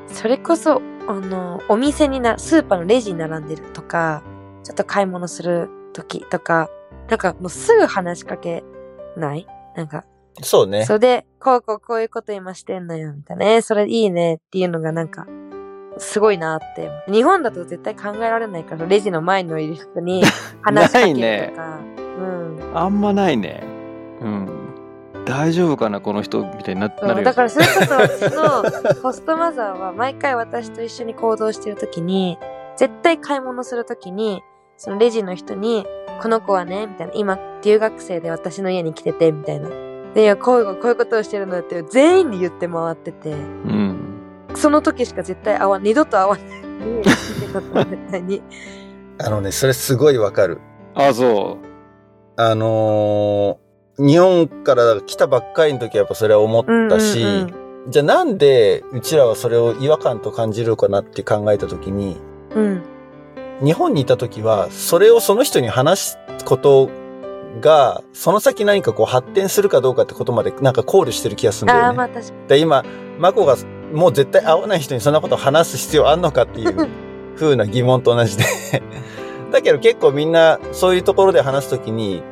[0.09, 4.25] それこそ、あの、お店にな、スーパーのレジに並んでるとか、
[4.65, 6.69] ちょっと買い物する時とか、
[7.09, 8.65] なんかもうすぐ話しかけ
[9.17, 9.47] ない？
[9.77, 10.05] なんか、
[10.43, 10.85] そうね。
[10.85, 13.47] それで、こうこうこういうこと今してんのよ、みたいな。
[13.47, 15.27] えーそれいいねっていうのがなんか、
[15.99, 16.91] すごいなって。
[17.11, 20.23] 日本だと絶対考えられないから、レジの前にいる人に
[20.63, 21.79] 話しかけるとか。
[22.19, 22.73] うん。
[22.75, 23.63] あんまないね。
[24.21, 24.65] うん。
[25.25, 27.23] 大丈夫かな、この人みたいになるよ。
[27.23, 32.39] だからそれこそ私のホストマザーは毎回私と一緒に行動してる時に、
[32.77, 34.43] 絶対買い物する時に、
[34.77, 35.87] そのレジの人に、
[36.21, 39.94] この子はね、みたいな、今留学生で私の家に来てて、みたいな。
[40.15, 43.97] で、いや、こういう、こういうことをしてるのって全員に言って回ってて、うん。
[44.55, 46.39] その時しか絶対会わ、二度と会わ
[48.11, 48.43] ないに。
[49.19, 50.61] あのね、それすごいわかる。
[50.95, 51.59] あ、そ
[52.37, 53.65] あのー
[53.97, 62.17] 日本から来たばっかりの時はやっぱそれは思ったし、うんうんじゃあなんでうちらはそれを違和感と感じるかなって考えた時に、
[62.55, 62.83] うん。
[63.63, 66.89] 日本にいた時は、それをその人に話すこと
[67.61, 71.97] が、その先何かこう発展するかどうかってことまでなんか考慮してる気がするんだああ、よね。
[71.97, 72.85] まあ確かで今、
[73.19, 73.57] マコが
[73.93, 76.89] もう絶対会わない人にそんなことを話す必要あんのかっていう
[77.37, 78.45] 風な疑問と同じで。
[79.53, 82.23] だけど結構みんなそういうところで話すときに、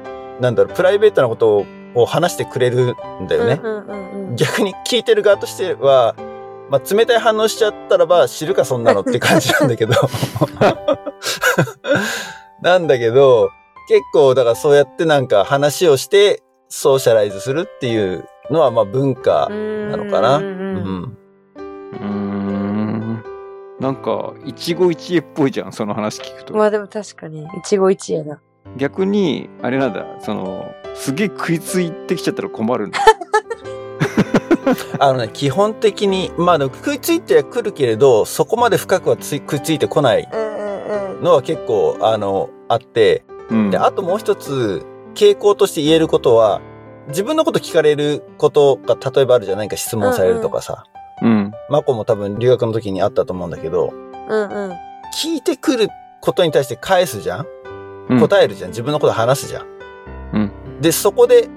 [0.41, 3.61] なんだろう、プライベートなことをを話してくれるんだよね。
[3.63, 4.37] うんうんうんうん。
[4.37, 6.15] 逆に聞いてる側としては、
[6.71, 9.95] まあ、冷たい反応しちゃったらば知るかそんなのって感じなんだけど。
[12.63, 13.51] なんだけど、
[13.93, 20.39] 結構だからそうやってなんか話をしてソーシャライズするっていうのはまあ文化なのかな。
[20.39, 21.19] ううん
[21.93, 23.25] うん。
[23.79, 26.55] なんか、一期一会っぽいじゃん、その話聞くと。
[26.57, 28.41] まあでも確かに、一期一会だ。
[28.79, 32.99] 逆に、あれなんだ、その、すげえ食いついてきちゃったら困るんだ。
[35.01, 40.27] あのね、基本的に、まあでも食いついてはくるけれど、そこまで深くはつい食いついてこない。
[41.23, 43.71] のは結構、あの、あって、うん。
[43.71, 44.85] で、あともう一つ、
[45.15, 46.61] 傾向として言えることは、
[47.09, 50.85] 自分のこと聞かれることが例えばあるじゃないか質問されるとかさ。
[51.21, 51.53] うん。
[51.69, 53.93] マコも多分留学の時にあったと思うんだけど、
[54.29, 54.73] うんうん。
[55.15, 55.89] 聞いてくる
[56.21, 57.47] ことに対して返すじゃん？
[58.09, 59.67] うん答えるじゃん自分のこと話すじゃん
[60.33, 60.53] うん。
[60.81, 61.49] で、そこで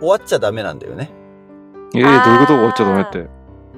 [0.00, 1.10] 終わっちゃダメなんだよね。
[1.94, 2.54] ええどういうこと？
[2.54, 3.28] 終わっちゃダメって。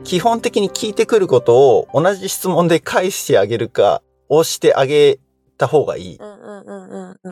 [0.04, 5.18] 基本的に聞いてくることを同じ質問で返してあげるか、をしてあげ
[5.58, 6.16] た方がいい。
[6.16, 6.31] うんうんうんうんうん。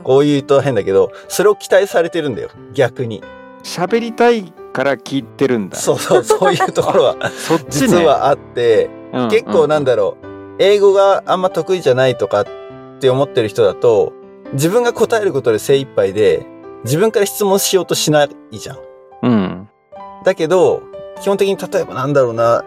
[0.03, 2.51] こう言うと変だけど、それを期待されてるんだよ。
[2.73, 3.23] 逆に。
[3.63, 5.77] 喋りたいから聞いてるんだ。
[5.77, 7.89] そうそう、そういうところは そっちね。
[7.89, 10.27] 実はあって、うん、結構なんだろう、
[10.59, 12.47] 英語があんま得意じゃないとかっ
[13.01, 14.13] て思ってる人だと、
[14.53, 16.47] 自分が答えることで精一杯で、
[16.85, 18.79] 自分から質問しようとしないじゃん。
[19.23, 19.33] うん。
[19.33, 19.69] うん。
[20.25, 20.83] だけど、
[21.21, 22.65] 基本的に例えばなんだろうな、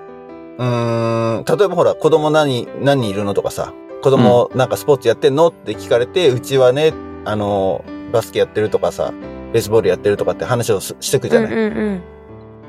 [0.58, 5.48] うーん、例えばほら、子供何、何人いるのとかさ、子供なんかスポーツやってんの？
[5.48, 6.94] って聞かれて、うちはね、
[7.26, 9.14] あの、バスケやってるとかさ、
[9.54, 11.52] ベースボールやってるとかって話をすしてくじゃない？
[11.52, 12.02] うんうんうん。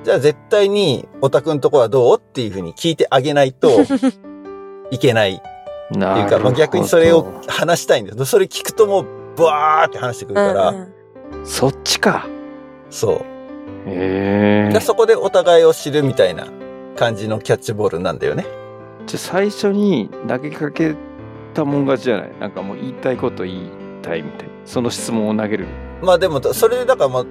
[0.05, 2.19] じゃあ絶対に、おたくんとこはどう？
[2.19, 3.69] っていうふうに聞いてあげないと
[4.93, 5.41] いけないっ
[5.91, 8.25] ていうか、まあ、逆にそれを話したいんです。
[8.27, 10.95] それ聞くともう、ブワーって話してくるから、うんうん
[11.45, 12.27] そっちか。
[12.91, 13.15] そう。
[13.91, 16.47] へえでそこでお互いを知るみたいな
[16.97, 18.47] 感じのキャッチボールなんだよね。
[19.07, 20.95] じゃあ最初に投げかけ
[21.55, 23.71] たもん勝ちじゃないなんかもう言いたいこと言い
[24.03, 24.55] たいみたいな。
[24.67, 25.67] その質問を投げる。
[26.03, 27.25] まあでも、それでだからまあ、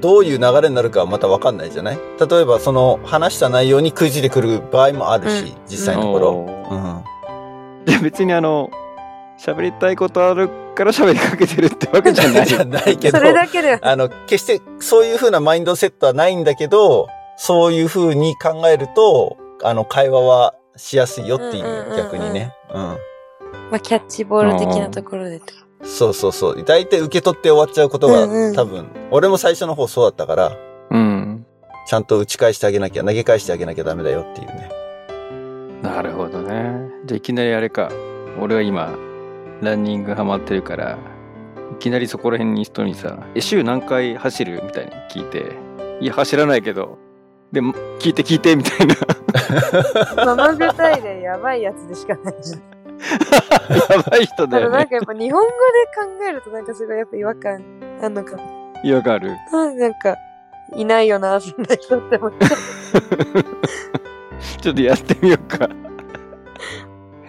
[0.00, 1.98] どういう流れになるかはまたわかんないじゃない？
[2.28, 6.66] 例えばその話した内容にくじでくる場合もあるし、うん実際のところ。
[6.70, 7.84] うん。
[7.84, 8.70] で別にあの、
[9.38, 12.46] 喋りたいことあるから喋りかけてるってわけじゃない。
[12.46, 13.78] じゃないけどそ、れだけで。
[13.80, 22.52] あの、決してそういう風なマインドセットはないんだけど、そういう風に考えると、あの、会話はしやすいよっていう、うんうんうんうん逆にね。
[22.72, 22.96] うん。
[23.70, 26.64] まあ、キャッチボール的なところでってこそうそうそう。
[26.64, 30.52] 大体受け取って終わっちゃうことが、うんうん多分、俺も最初の方そうだったから、
[30.90, 31.46] うん。
[31.86, 34.70] ちゃんと打ち返してあげなきゃ、投げ返してあげなきゃダメだよっていうね。
[35.82, 36.90] なるほどね。
[37.04, 37.90] じゃあいきなりあれか。
[38.40, 38.94] 俺は今、
[39.60, 40.98] ランニングハマってるから、
[41.72, 45.56] いきなりそこら辺に人にさ、え、週何回走るみたいに聞いて、
[46.00, 46.98] いや、走らないけど、
[47.52, 48.94] でも、聞いて聞いてみたいな。
[50.16, 50.26] と。
[50.26, 52.83] ママ具体でやばいやつでしかないじゃん。
[53.90, 54.76] やばい人だよね。
[54.78, 57.64] なんかやっぱ日本語で考えるとなんかすごいやっぱ違和感
[58.02, 58.64] あんのかも。
[58.92, 59.32] わかる。
[59.52, 60.16] あなんか、
[60.76, 62.50] いないよな、そんな人って思っちゃう。
[64.60, 65.68] ちょっとやってみようか。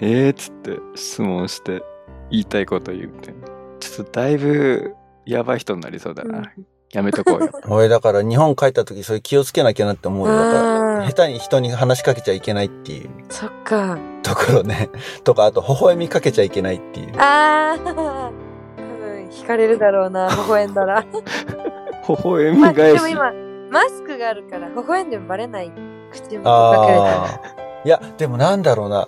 [0.02, 1.82] えーっつって質問して
[2.30, 3.48] 言いたいこと言うみたいな。
[3.80, 6.52] ちょっとだいぶやばい人になりそうだな。
[6.96, 7.52] やめとこうよ。
[7.68, 10.34] 俺だから日本帰った時それ気をつけなきゃなって思うよ。
[10.34, 13.98] だから、下手に人に話しかけちゃいけないっていうそっか。
[14.24, 14.90] ところね。
[15.24, 17.14] とか、あと、微笑みかけちゃいけないっていう。
[17.18, 17.84] あー。
[17.84, 21.02] 多分、惹かれるだろうな、 微笑んだら。
[21.02, 22.94] 微笑まあ、み返し。
[22.96, 23.34] でも今、
[23.72, 25.72] マスクがあるから、微笑んでもバレない
[26.12, 26.50] 口元隠れてる。
[26.50, 27.40] ああ。
[27.84, 29.08] いや、でもなんだろうな。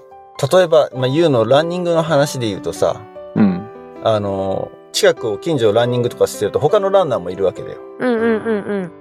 [0.52, 2.98] 例えば、まあ、言うのランニングの話で言うとさ、
[3.36, 3.68] うん。
[4.04, 7.78] あの、近くを近所をランニングとかしてると他のランナーもいるわけだよ。
[8.00, 8.92] うんうんうん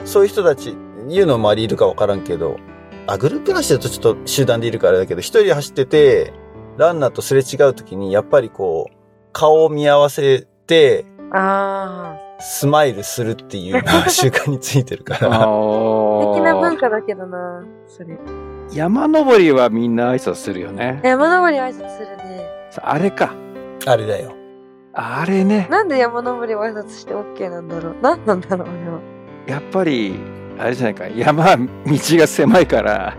[0.00, 0.06] うん。
[0.06, 0.76] そういう人たち、
[1.08, 2.58] 言うのもありいるかわからんけど、
[3.06, 6.34] あ、グループ走ってるとちょっと集団でいるからあれだけど、一人で走ってて、
[6.76, 8.96] ランナーとすれ違うときに、やっぱりこう、
[9.32, 15.28] 顔を見合わせて、あスマイルするっていう習慣についてるから。
[15.28, 15.36] あ。
[15.36, 16.76] あ素敵な文あ。
[16.76, 18.18] 化だけどな、それ。
[18.72, 21.00] 山登りはみんな挨拶するよね。
[21.02, 22.44] 山登り挨拶するね。
[22.82, 23.32] あれか。
[23.86, 24.34] あれだよ。
[24.98, 25.68] あれね。
[25.70, 27.96] なんで山登りを挨拶して OK なんだろう？
[28.00, 29.00] なんなんだろう、俺は。
[29.46, 30.18] やっぱり、
[30.58, 31.06] あれじゃないか。
[31.08, 33.14] 山、道が狭いから、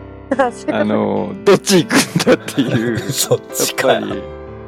[0.71, 1.93] あの、どっち行く
[2.33, 2.97] んだっていう。
[3.11, 4.05] そっやちかっぱ。
[4.07, 4.23] り、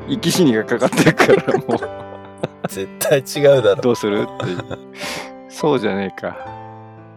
[0.10, 1.80] 生き死にがかかってるから、もう、
[2.70, 3.82] 絶対違うだろ。
[3.82, 4.60] どうするっていう。
[5.50, 6.38] そうじゃねえか。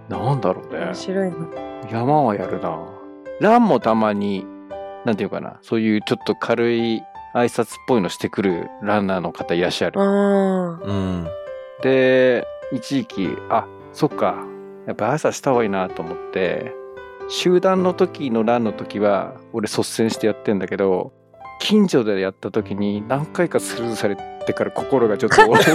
[0.09, 0.95] なんだろうね面。
[0.95, 1.35] 白いな。
[1.91, 2.79] 山はやるな。
[3.41, 4.47] ランもたまに、
[5.05, 7.03] なんていうかな、そういうちょっと軽い
[7.35, 10.01] 挨拶っぽいのしてくるランナーの方いらっしゃる。
[10.01, 11.27] あうん。
[11.83, 14.37] で、一時期、あ、そっか、
[14.87, 16.75] やっぱ朝した方がいいなと思って、
[17.29, 21.13] 集団の時のランの時は、俺率先してやってんだけど、
[21.61, 25.73] 近所でやった時に何回かスルーされてから心がちょっと折れ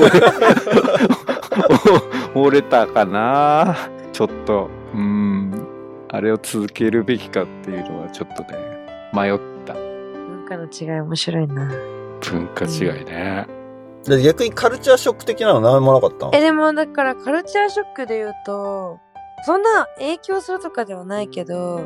[2.35, 3.77] 折れたかな
[4.11, 5.67] ちょっと、 うん。
[6.09, 8.49] あれを続けるべきかっていうのはちょっとね、
[9.13, 9.56] 迷った。
[10.47, 11.69] 文化の違い面白いな。
[12.21, 13.45] 文化違いね。
[14.05, 16.31] で逆にカルチャーショック的なの何もなかったの？
[16.33, 18.99] え、でもだからカルチャーショックで言うと、
[19.45, 21.81] そんな影響するとかではないけど、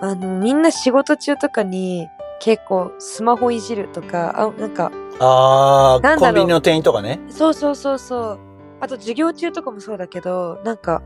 [0.00, 2.06] あの、みんな仕事中とかに
[2.40, 7.18] 結構スマホいじるとか、あ、なんか、ああ、コンビニの店員とかね。
[7.28, 8.38] そうそうそうそう。
[8.80, 11.02] あと授業中とかもそうだけど、なんか、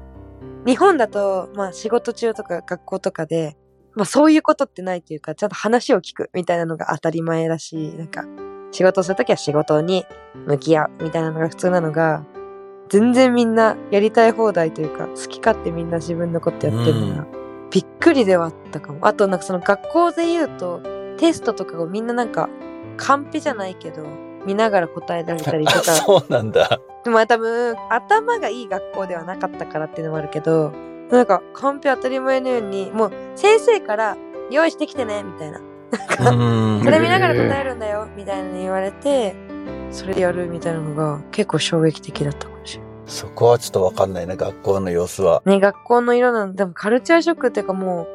[0.66, 3.56] 日本だと、まあ仕事中とか学校とかで、
[3.94, 8.24] まあそういうことってないというか、ちゃんと話を聞くみたいなのが当たり前だし、なんか、
[8.70, 10.06] 仕事するときは仕事に
[10.46, 12.24] 向き合うみたいなのが普通なのが、
[12.88, 17.26] 全然みんなやりたい放題というか、好き勝手みんな自分のことやってるのが、
[17.70, 19.06] びっくりではあったかも。
[19.06, 20.80] あとなんかその学校で言うと、
[21.18, 22.48] テストとかをみんななんか、
[22.96, 24.04] カンペじゃないけど、
[24.44, 26.80] 見ながら答えられたりとあ、か、 そうなんだ。
[27.04, 30.72] でも多分、頭がいい学校ではなかったからっていうのもあるけど、
[31.12, 34.16] なんか、カンペ当たり前のように、もう、先生から、
[34.50, 35.58] 用意してきてね、みたいな。
[35.58, 39.34] うんそれ見ながら答えるんだよ、みたいなの言われて、
[39.90, 45.42] それでやるみたいなのが結構衝撃的だったかもしれそこはちょっとわかんないな、学校の様子は。
[45.44, 45.56] ない。
[45.56, 48.08] ね、学校の色なんでもカルチャーショックっていうかもう、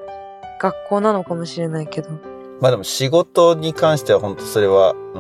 [0.60, 2.10] 学校なのかもしれないけど。
[2.62, 5.20] まあでも仕事に関しては本当それは、う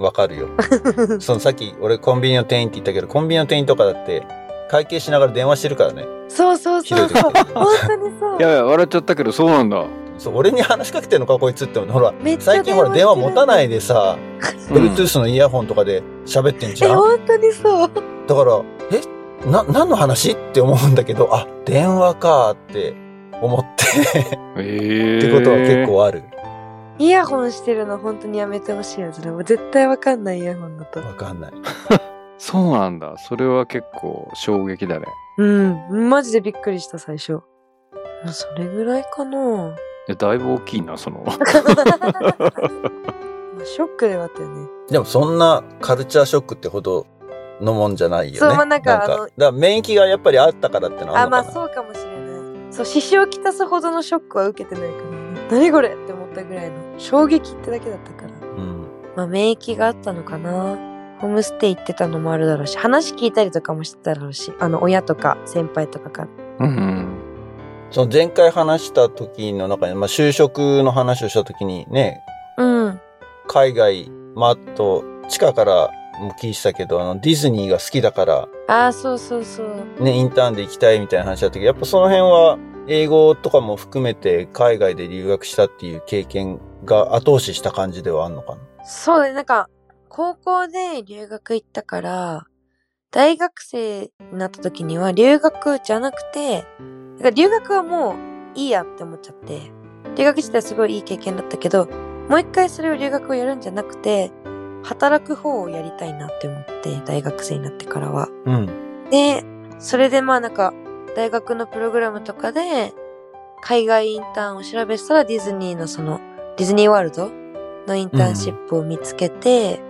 [0.00, 0.48] ん、わかるよ。
[1.20, 4.26] そのさっき俺コンビニの店員って言ったけど、コンビニの店員とかだって、
[4.68, 6.06] 会計しながら電話してるからね。
[6.28, 7.32] そうそうそうそう。
[7.32, 8.38] 時本当にそう。
[8.38, 9.84] いやいや、笑っちゃったけど、そうなんだ。
[10.18, 16.96] そう、俺に話しかけてんのかこいつってほら、めっちゃ最近ほら電話持たないでさ、うん Bluetooth のイヤホンとかで喋ってんじえ、ゃん？
[16.96, 17.90] 本当にそう。
[18.26, 19.50] だから、え？
[19.50, 20.30] な、何の話？
[20.30, 22.94] って思うんだけど、あ、電話かって
[23.42, 23.84] 思って、
[24.56, 26.22] ええってことは結構ある。
[26.98, 29.32] イヤホンしてるの本当にやめてほしいやつだ。
[29.32, 31.00] もう絶対わかんないイヤホンだと。
[31.00, 31.52] わかんない。
[32.38, 33.16] そうなんだ。
[33.16, 35.06] それは結構衝撃だね。
[35.38, 36.08] うん。
[36.08, 37.40] マジでびっくりした、最初。
[38.32, 39.38] それぐらいかな。
[39.38, 39.68] ま
[40.06, 41.24] いやだいぶ大きいな、その。
[41.26, 41.32] あ
[43.64, 44.68] ショックではあったよね。
[44.90, 47.06] でもそんなカルチャーショックってほど
[47.60, 48.38] のもんじゃないよね。
[48.38, 51.42] そうまあなんかあのだから免疫がやっぱりあったからってのはあのかな。
[51.44, 52.14] まあそうかもしれない。
[52.70, 55.40] そう、支障をきたすほどのショックは受けてないからね。
[55.50, 58.28] 何これって思ったぐらいの衝撃ってだけだったから。
[58.28, 58.86] うん。
[59.16, 60.93] まあ免疫があったのかな。
[61.24, 66.66] ホームステイ行ってたのもあるだろうし、話聞いたりとかもしてただろうし、あの、親とか先輩とかから。
[66.66, 67.08] うん。
[67.90, 72.20] その前回話した時の中に、まあ就職の話をした時にね、
[72.58, 73.00] うん。
[73.48, 80.02] 海外、まああと、地下からも聞いてたけど、あの、ディズニーが好きだから、ああ、そうそうそう。
[80.02, 88.84] ね、インターンで行きたいみたいな話だったけど、やっぱその辺は、英語とかも含めて海外で留学したっていう経験が後押しした感じではあんのかな？
[88.84, 89.70] そうだね、なんか、
[90.16, 92.46] 高校で留学行ったから、
[93.10, 96.66] 大学生になった時には留学じゃなくて、だか
[97.24, 98.16] ら留学はもう
[98.54, 99.72] いいやって思っちゃって、
[100.14, 101.86] 留学自体すごいいい経験だったけど、
[102.28, 104.30] もう一回それを留学をやるんじゃなくて、
[104.84, 108.28] 働く方をやりたいなって思って、大学生になってからは。
[108.44, 109.08] うん。
[109.10, 109.42] で、
[109.80, 110.72] それでまあなんか、
[111.16, 112.92] 大学のプログラムとかで、
[113.62, 116.20] 海外インターンを調べてたらディズニーのその、
[116.56, 117.32] ディズニーワールド
[117.88, 119.80] のインターンシップを見つけて、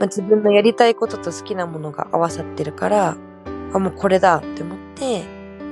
[0.00, 3.16] まあ、自分のやりたいことと好きなものが合わさってるから、
[3.72, 5.24] あ、もうこれだって思って、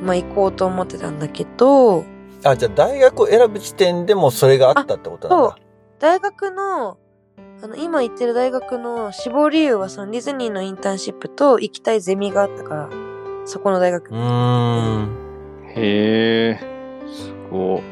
[0.02, 2.04] まあ行こうと思ってたんだけど、
[2.44, 5.56] あ、じゃあ大学を選ぶ時点でもそれがあったってことなんだ。
[5.98, 6.98] 大学の、
[7.62, 12.88] あの、今行ってる大学の志望理由はそのディズニーのインターンシップと行きたいゼミがあったから、
[13.46, 15.08] そこの大学うーん。
[15.74, 16.60] へえ。
[17.10, 17.82] すごい。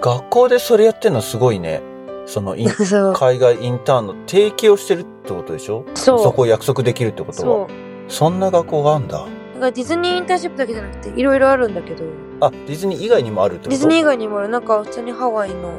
[0.00, 1.82] 学校でそれやってんのすごいね。
[2.28, 3.12] そのイン そう。
[3.14, 5.84] 海外インターンの提携をしてるってことでしょ？
[5.94, 7.66] そうそこを約束できるってことそうは。。
[8.08, 9.18] そんな学校があるんだ。
[9.18, 9.28] だか
[9.60, 12.04] らディズニーインターンシップだけじゃなくていろいろあるんだけど、
[12.40, 13.70] あ、ディズニー以外にもあるってこと？
[13.70, 14.48] ディズニー以外にもある。
[14.48, 15.74] なんか普通にハワイの、なんか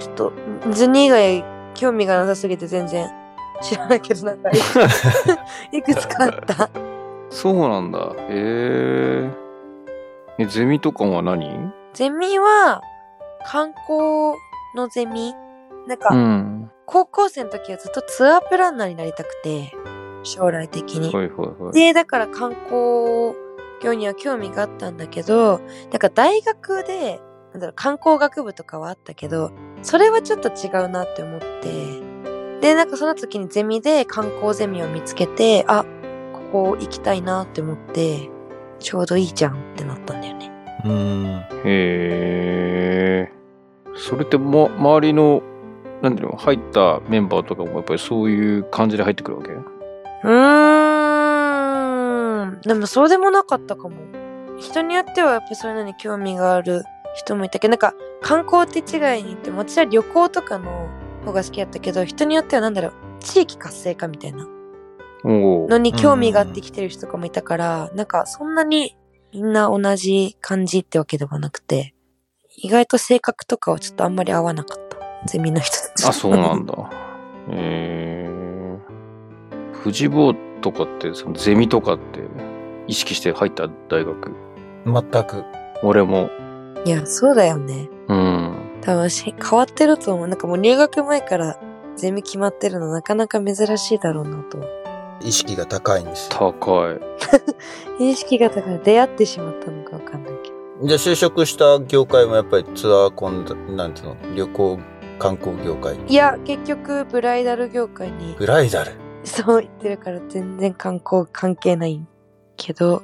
[0.00, 0.32] ちょっと、
[0.64, 1.44] ディズニー以外
[1.74, 3.08] 興味がなさすぎて全然
[3.62, 4.54] 知らないけど、なんかい
[5.78, 6.70] いくつかあった。
[7.30, 7.98] そうなんだ。
[8.30, 9.30] へえ。
[10.38, 11.72] え、ゼミとかは何？
[11.94, 12.80] ゼミは、
[13.46, 14.34] 観光
[14.74, 15.34] のゼミ
[15.88, 16.70] なんか、うん。
[16.86, 19.72] 高校生の時はずっとツアープランナーになりたくて、
[20.22, 21.12] 将来的に。
[21.12, 21.72] はいはいはい。
[21.72, 23.34] で、だから観光
[23.82, 25.60] 業には興味があったんだけど、
[25.90, 27.20] なんか大学で、
[27.52, 29.50] なんだろう、観光学部とかはあったけど、
[29.82, 32.00] それはちょっと違うなって思って、
[32.60, 35.84] で、なんかその時にゼミで観光ゼミを見つけて、あ、
[36.34, 38.28] ここ行きたいなって思って、
[38.78, 40.52] ちょうどいいじゃんってなったんだよね。
[40.84, 41.44] うん。
[41.64, 43.32] へえ。
[43.94, 45.42] それって、ま、周りの、
[46.02, 49.50] なんていうの、入ったメンバーとかもやっぱりそういう感じで入ってくるわけ？
[49.50, 52.60] うーん。
[52.62, 53.96] でもそうでもなかったかも。
[54.58, 56.82] 人によってはやっぱそういうのに興味がある
[57.14, 60.88] 人もいたけど、なんか観光って違いに行っても、私は旅行とかの
[61.24, 64.46] 方が好きだったけど、人によってはなんだろう、地域活性化みたいな
[65.24, 65.78] の。
[65.78, 68.96] に興味があってきてる人とかもいたから、なんかそんなに
[69.32, 71.94] みんな同じ感じってわけではなくて、
[72.56, 74.87] 意外と性格とかはちょっとあんまり合わなかった。
[75.26, 76.06] ゼミの人たち。
[76.06, 76.74] あ、そうなんだ。
[77.50, 78.28] へえ。
[79.82, 82.20] 富士坊とかって、そのゼミとかって
[82.86, 84.32] 意識して入った大学？
[84.86, 85.44] 全く。
[85.82, 86.30] 俺も。
[86.84, 87.88] いや、そうだよね。
[88.08, 88.54] うん。
[88.82, 90.28] 多分し変わってると思う。
[90.28, 91.58] なんかもう入学前から
[91.96, 94.58] ゼミ決まってるのなかなか珍しいだろうなと。
[95.20, 96.54] 意識が高いんですよ。
[96.62, 97.00] 高い。
[98.10, 98.78] 意識が高い。
[98.84, 100.86] 出会ってしまったのかわかんないけど。
[100.86, 104.16] じゃあ就職した業界もやっぱりツアーコンダ、なんていうの？
[104.36, 104.78] 旅行、
[105.18, 105.96] 観光業界。
[106.06, 108.34] いや、結局ブライダル業界に。
[108.38, 108.92] ブライダル？
[109.24, 112.00] そう言ってるから全然観光関係ない
[112.56, 113.02] けど、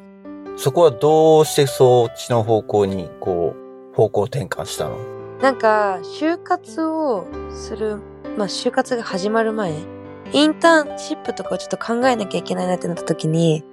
[0.56, 3.54] そこはどうしてそっちの方向に、こ
[3.92, 4.96] う、方向転換したの？
[5.42, 7.98] なんか、就活をする、
[8.38, 9.74] まあ、就活が始まる前、
[10.32, 13.64] インターンシップとかをちょっと考えなきゃいけないなってなった時に、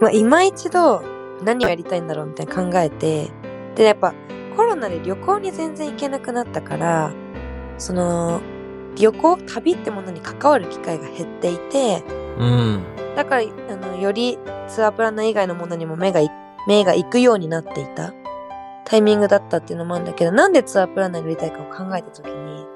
[0.00, 1.02] まあ、今一度
[1.42, 3.30] 何をやりたいんだろうみたいな考えて、
[3.76, 4.12] で、やっぱ
[4.56, 7.12] コロナで旅行に全然行けなくなったから、
[7.78, 8.40] その、
[8.96, 12.02] 旅行、旅ってものに関わる機会が減っていて、
[12.38, 12.84] うん。
[13.14, 16.30] だから、あの、よりツアープランナー以外のものにも目がい、
[16.66, 18.12] 目が行くようになっていた
[18.84, 22.66] タイミングだったっていうのもあるんだけど、なんでツアープランナーになりたいかを考えたときに、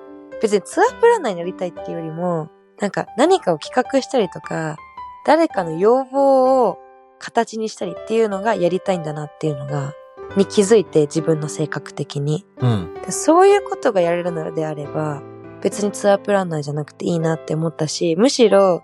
[0.42, 4.76] 別にツアープランナーになりたいっていうよりも、なんか何かを企画したりとか、
[5.24, 6.78] 誰かの要望を
[7.18, 9.92] 形にしたりっていうのがやりたいんだなっていうのが、
[10.36, 12.46] に気づいて自分の性格的に。
[12.60, 12.94] うん。
[13.04, 15.22] でそういうことがやれるのであれば、
[15.62, 18.82] 別にツアープランナーじゃなくていいなって思ったし、むしろ、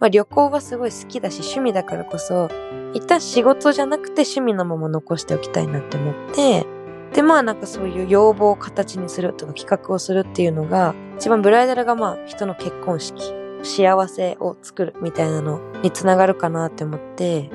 [0.00, 2.48] まあ、旅行はすごい好きだし趣味だからこそ、
[2.94, 6.66] 一旦仕事じゃなくて趣味のまま残しておきたいなって思って、
[7.14, 13.32] で、まあなんかそういう要望を形にするとか企画をするっていうのが、一番ブライダルがまあ人の結婚式、
[13.62, 17.50] 幸せを作るみたいなのにつながるかなって思って、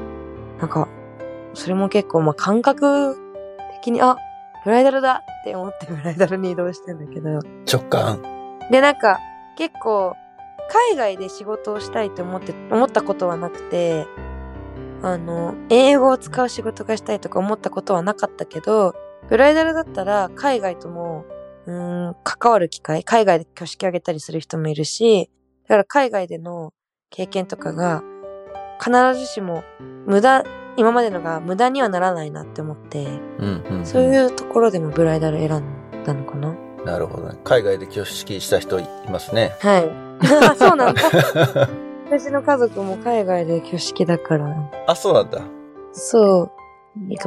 [0.60, 0.88] なんか、
[1.54, 3.18] それも結構まあ感覚
[3.82, 4.18] 的に、あ、
[4.64, 7.40] ブライダルだって思ってブライダルに移動してんだけど。
[7.72, 8.22] 直感。
[8.72, 9.20] で、なんか、
[9.58, 10.16] 結構、
[10.70, 14.06] 海外で仕事をしたいと思って、思ったことはなくて、
[15.02, 18.94] あの、英語を使う仕事がしたいとか思ったことはなかったけど、
[19.30, 21.26] ブライダルだったら海外とも、
[21.66, 25.30] うーん、関わる機会、海外で挙式あげたりする人もいるし、
[25.64, 26.74] だから海外での
[27.10, 28.04] 経験とかが、
[28.80, 29.64] 必ずしも
[30.06, 30.44] 無駄、
[30.80, 33.06] 今までのが無駄にはならないなって思って、
[33.38, 33.86] うん、うん。
[33.86, 36.56] そういうところでもブライダル選んだのかな。
[36.86, 37.38] なるほどね。
[37.44, 39.58] 海外で挙式した人いますね。
[39.60, 39.92] はい。
[40.50, 41.02] あそうなんだ。
[42.06, 44.56] 私の家族も海外で挙式だから。
[44.88, 45.42] あ、そうなんだ。
[45.92, 46.52] そう。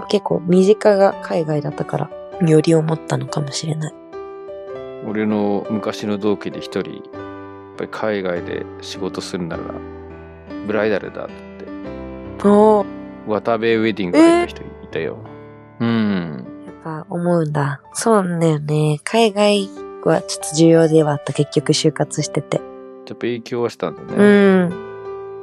[0.08, 2.10] 結構身近が海外だったから、
[2.48, 3.94] より思ったのかもしれない。
[5.06, 7.00] 俺の昔の同期で一人、やっ
[7.76, 9.62] ぱり海外で仕事するなら、
[10.66, 11.32] ブライダルだって、
[12.48, 15.18] おー、渡部ウェディング入った人いたよ。
[15.80, 16.46] うん。
[16.66, 17.80] やっぱ思うんだ。
[17.92, 18.98] そうなんだよね。
[19.04, 19.68] 海外
[20.04, 21.32] はちょっと重要ではあった。
[21.32, 22.58] 結局就活してて。
[22.58, 22.64] やっ
[23.06, 24.08] ぱ影響はしたんだね。
[24.16, 24.92] うん。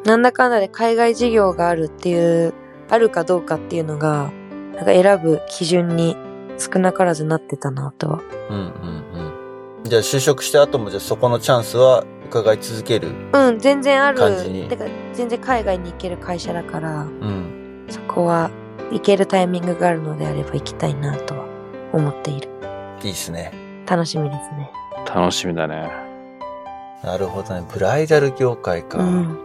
[0.06, 2.54] なんだかんだで海外事業があるっていう、
[2.90, 4.32] あるかどうかっていうのが、
[4.76, 6.16] なんか選ぶ基準に
[6.58, 8.22] 少なからずなってたなとは。
[8.50, 8.64] うん、うん、
[9.82, 9.84] うん。
[9.84, 13.10] じゃあ就職した後も、じゃあそこのチャンスは伺い続ける。
[13.34, 14.68] うん、全然ある感じに。
[14.68, 17.59] てか、全然海外に行ける会社だから、うん。
[17.90, 18.52] そこは
[18.92, 21.46] 行けるタイミングがあるのであれば行きたいなとは
[21.94, 22.50] 思っている。
[23.04, 23.52] いいっすね。
[23.88, 24.72] 楽しみですね。
[25.08, 25.90] 楽しみだね。
[27.04, 27.66] なるほどね。
[27.72, 29.00] ブライダル業界か。
[29.00, 29.38] うん。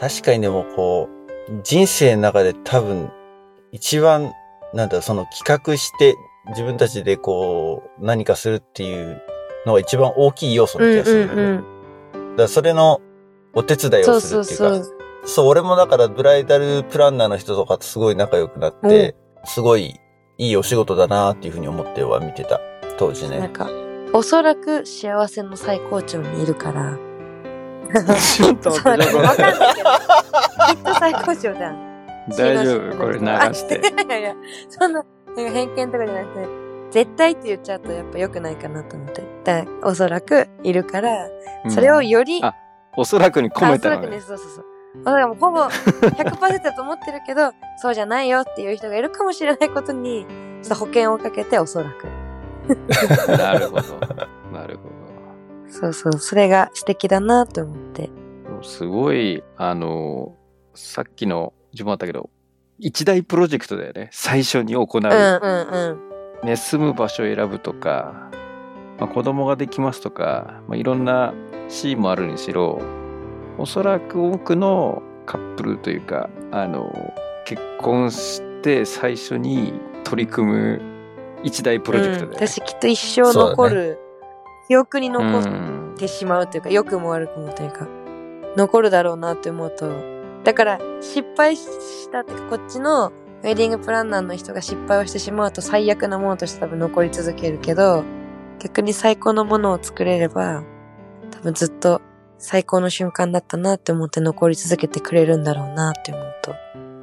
[0.00, 1.08] 確かにでもこ
[1.48, 3.10] う、人生の中で多分、
[3.72, 4.32] 一番、
[4.72, 6.14] なんだろう、その企画して、
[6.48, 9.22] 自分たちでこう、何かするっていう
[9.66, 11.32] のが一番大きい要素うんな気がするよね。
[11.34, 11.56] うんうん。
[12.32, 13.00] だからそれの
[13.54, 14.74] お手伝いそうをするそうっていうか。
[14.76, 14.84] そう。
[14.84, 14.98] そう、
[15.38, 20.00] 俺もだからブライダルプランナーの人とかとすごい仲良くなって、すごい
[20.38, 22.60] いいお仕事だなっていうふうに思っては見てた。
[22.98, 23.38] 当時ね。
[23.38, 23.68] なんか、
[24.12, 26.96] おそらく幸せの最高潮にいるから。
[28.16, 29.88] ちょっとそう待って、わかんないけど。
[30.66, 31.94] きっと最高潮じゃん。
[32.36, 32.96] 大丈夫？
[32.96, 33.76] これ流して。
[34.04, 34.34] いやいや、
[34.68, 35.04] そんな、
[35.36, 36.48] なんか偏見とかじゃなくて、
[36.90, 39.22] 絶対って言っちゃうとやっぱ良くないかなと思って。
[39.44, 41.28] だからおそらくいるから、
[41.68, 42.54] それをより、あ
[42.96, 44.20] おそらくに込めたのねあおそらくね、。
[44.20, 44.64] そうそうそう。
[44.94, 50.26] もうほぼ100%だと思ってるけど、 そうじゃないよっていう人がいるかもしれないことに、
[50.62, 52.06] ちょっと保険をかけておそらく。
[53.36, 53.82] なるほど。
[54.52, 54.94] なるほ
[55.74, 58.08] そうそう、それが素敵だなと思って。
[58.48, 58.62] ど。
[58.62, 60.36] すごい、あの、
[60.74, 62.30] さっきの自分あったけど、
[62.78, 64.08] 一大プロジェクトだよね。
[64.12, 64.86] 最初に行う。
[64.94, 65.98] うんうん
[66.42, 66.46] うん。
[66.46, 68.30] ね、住む場所を選ぶとか、
[69.00, 71.34] まあ、子供ができますとか、まあ、いろんな
[71.68, 72.80] シーンもあるにしろ、
[73.58, 76.92] おそらく多くのカップルというか、あの、
[77.44, 80.80] 結婚して最初に取り組む
[81.42, 82.46] 一大プロジェクトうんだよね。
[82.48, 83.98] 私きっと一生残る、
[84.68, 87.86] 記憶に残っうんてしまうというか、良くも悪くもというか、
[88.56, 89.90] 残るだろうなって思うと、
[90.42, 98.02] だから失敗したっていうか、こっちのウェディングプランナーの人が失敗をしてしまうと最悪なものとして多分残り続けるけど、
[98.58, 100.62] 逆に最高のものを作れれば、
[101.30, 102.00] 多分ずっと
[102.38, 106.50] 最高の瞬間だったなって思って残り続けてくれるんだろうなって思うと、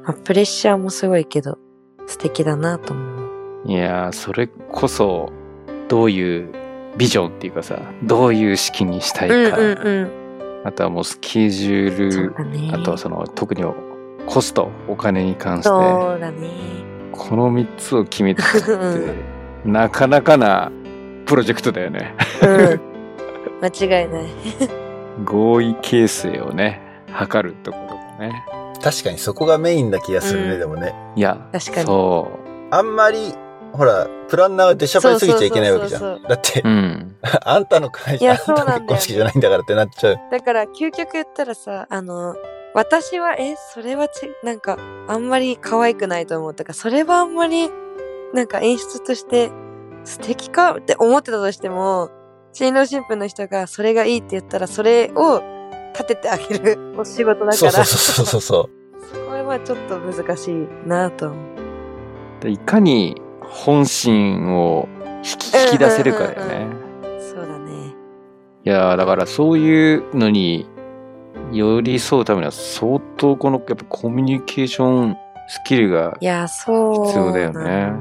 [0.04, 1.58] まあ、プレッシャーもすごいけど、
[2.06, 3.70] 素敵だなと思う。
[3.70, 5.32] いやー、それこそ、
[5.88, 6.52] どういう
[6.96, 10.10] ビジョンっていうかさ、どういう式にしたいうんか、うんうん。
[10.64, 12.70] あとはもうスケジュール、ね。
[12.72, 13.64] あとはその特に
[14.26, 16.50] コスト、お金に関して、そうだね。
[17.12, 19.08] この3つを決めていくっ う
[19.64, 20.70] て、なかなかな
[21.26, 22.14] プロジェクトだよね。
[22.42, 22.80] うん。
[23.62, 24.81] 間違いない。
[25.24, 28.44] 合意形成をね、測るところだね。
[28.82, 30.94] 確かにそこがメインな気がするね、うんでもね。
[31.16, 32.28] いや、確かにそ
[32.70, 33.34] あんまり、
[33.72, 35.98] ほら、プランナーが出しゃばりすぎちゃいけないわけじゃ。
[35.98, 36.68] んだってう。
[36.68, 37.16] う、ん。
[37.44, 40.16] あんたの会社、あんたのそうなんだよ結婚式じゃないんだからってなっちゃう。
[40.30, 42.34] だから、究極言ったらさ、あの、
[42.74, 46.54] 私は、え、それはち、なんか、あんまり可愛くないと思う。
[46.54, 47.70] とか、それはあんまり、
[48.32, 49.50] なんか演出として
[50.04, 52.10] 素敵かって思ってたとしても、
[52.52, 55.42] 新郎新婦の人がそれがいいって言ったら、それを
[55.94, 59.28] 立ててあげる お仕事だから、そうそうそうそうそう。
[59.28, 61.38] これはちょっと難しいなと思う。
[62.40, 64.88] でいかに本心を
[65.18, 66.66] 引き引き出せるかだよね。
[67.18, 67.94] そうだね。
[68.64, 70.68] いやーだからそういうのに
[71.52, 75.16] 寄り添うためには相当このやっぱコミュニケーション
[75.48, 77.06] スキルがいや、そう。
[77.06, 77.92] 必要だよね。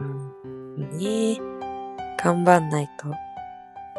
[0.98, 1.42] ね
[2.22, 3.31] 頑張んないと。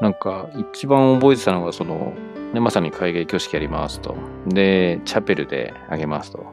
[0.03, 2.13] なんか一番覚えてたのがその、
[2.53, 4.17] ね、まさに海外挙式やりますと。
[4.49, 6.45] で、チャペルであげますと。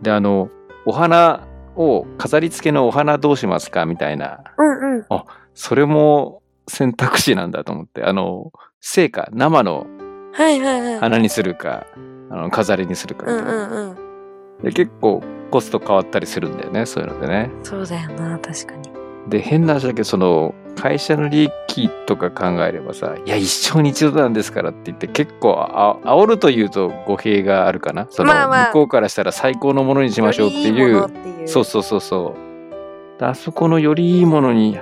[0.00, 0.48] で、あの、
[0.86, 3.84] お花を飾り付けのお花どうしますか？
[3.84, 5.06] みたいな、うんうん。
[5.54, 8.50] それも選択肢なんだと思って、あの、
[8.80, 9.86] 成果、生の
[10.32, 10.98] はいはいはい。
[11.00, 11.86] 花にするか、
[12.30, 14.62] あの飾りにするかみうんたいな、うんうん。
[14.62, 18.99] で結構コスト変わったりするんだよねそういうのでねそうだよな、確かに。
[19.30, 34.78] で変な話だけどその会社の利益とか考えればさ「いや一生に一度なんですから」って言って結構あ煽るというと語弊があるかなそのまあまあ向こうからしたら最高のものにしましょうっていういいうそうそうそうそうであそこのよりいいものに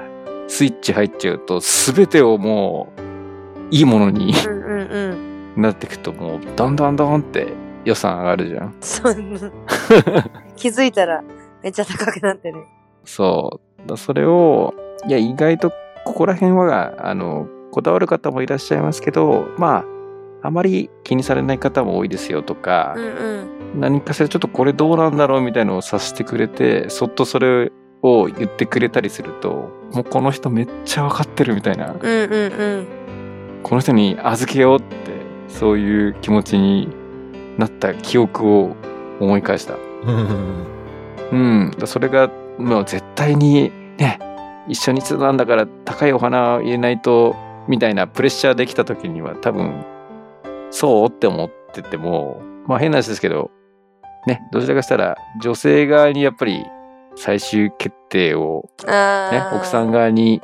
[0.49, 3.09] スイッチ入っちゃうと全てをもう
[3.71, 5.15] いいものにうんうんう
[5.59, 5.63] ん。
[5.63, 7.49] なってくともうだんだんだんって
[7.85, 9.15] 予算上がるじゃんそう。
[10.57, 11.23] 気づいたら
[11.63, 12.65] めっちゃ高くなってる。
[13.05, 13.68] そう。
[13.87, 14.75] だそれを、
[15.07, 15.73] いや、意外と
[16.05, 19.85] ここら辺は、あの、こだわる方もいらっしゃいますけど、ま
[20.43, 23.81] あ、あまり気にされない方も多いですよとかう、んうん。
[23.81, 27.73] 何かしらちょっとこれどうなんだろうみたいのを察してくれて、そっとそれ
[28.03, 32.87] を言ってくれたりすると、もうこの人めっちゃわかってるみたいな、うんうんうん。
[33.63, 34.89] この人に預けようって、
[35.49, 36.89] そういう気持ちに
[37.59, 38.77] なった記憶を
[39.21, 39.75] 思い返した。
[39.75, 39.79] う
[40.11, 40.67] ん
[41.31, 44.19] うん、だそれがもう絶対にね
[44.69, 47.35] 一緒に一度なんだから高いお花を入れないと
[47.69, 49.85] みたいなプレッシャーできた時には多分
[50.71, 53.51] そうって思っててもまあ変な話ですけど
[54.27, 56.65] ねどちらかしたら女性側にやっぱり
[57.17, 58.71] 最終決定を。
[58.87, 60.41] ね、奥さん側に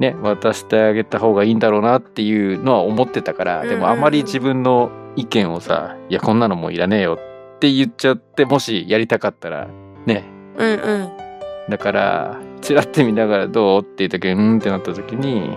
[0.00, 7.18] ね渡してあげた方がいいんだろうなっていうのは思ってたからでもあまり自分の意見をさ「いやこんなのもういらねえよ」
[7.56, 9.68] って言っちゃってもしやりたかったら
[10.04, 10.24] ね
[10.56, 11.25] うんうん。
[11.68, 15.56] だから、チラって見ながらどうっていう時に、うんってなった時に、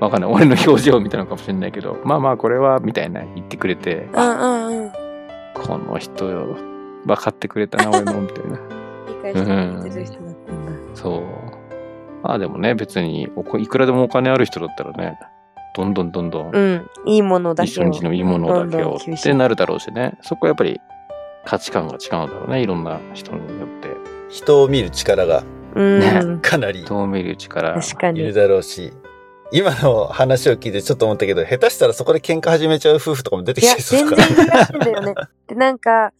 [0.00, 0.30] わかんない。
[0.30, 4.92] 俺の表情を見たのかもしれないけど、まあまあこれは、みたいな言ってくれて、うんうんうん。
[5.54, 8.58] この人、分かってくれたな、俺の、みたいな。
[9.08, 10.72] 理解してくれてる人だったんだ。
[10.94, 11.22] そう。
[12.22, 13.28] まあでもね、別に
[13.58, 15.18] いくらでもお金ある人だったらね、
[15.74, 16.86] どんどんどんどん、うん。
[17.06, 17.72] いいものだけを。
[17.72, 20.18] 一緒にのいいものだけをってなるだろうしね。
[20.20, 20.80] そこはやっぱり
[21.44, 22.62] 価値観が違うんだろうね。
[22.62, 23.61] いろんな人によって。
[24.32, 25.44] 人を見る力が
[26.42, 27.80] かなり人を見る力。
[27.80, 28.32] 確かいるに。
[28.32, 28.92] だろうし、
[29.52, 34.28] 今の話を聞いてちょっと思ったけど、下手したらそこで喧嘩始めちゃう夫婦とかも出てきちゃい、そう全だから。
[34.28, 35.14] 然いるらしいんだよね。
[35.46, 36.12] で、なんか、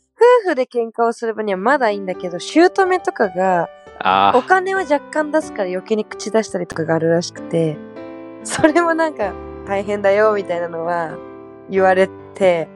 [0.44, 7.76] 婦で喧嘩をする分にはまだいいんだけど、姑とかが、あお金は若干出すから余計に口出したりとかがあるらしくて、
[8.44, 9.32] それもなんか
[9.66, 11.16] 大変だよみたいなのは
[11.70, 12.68] 言われて、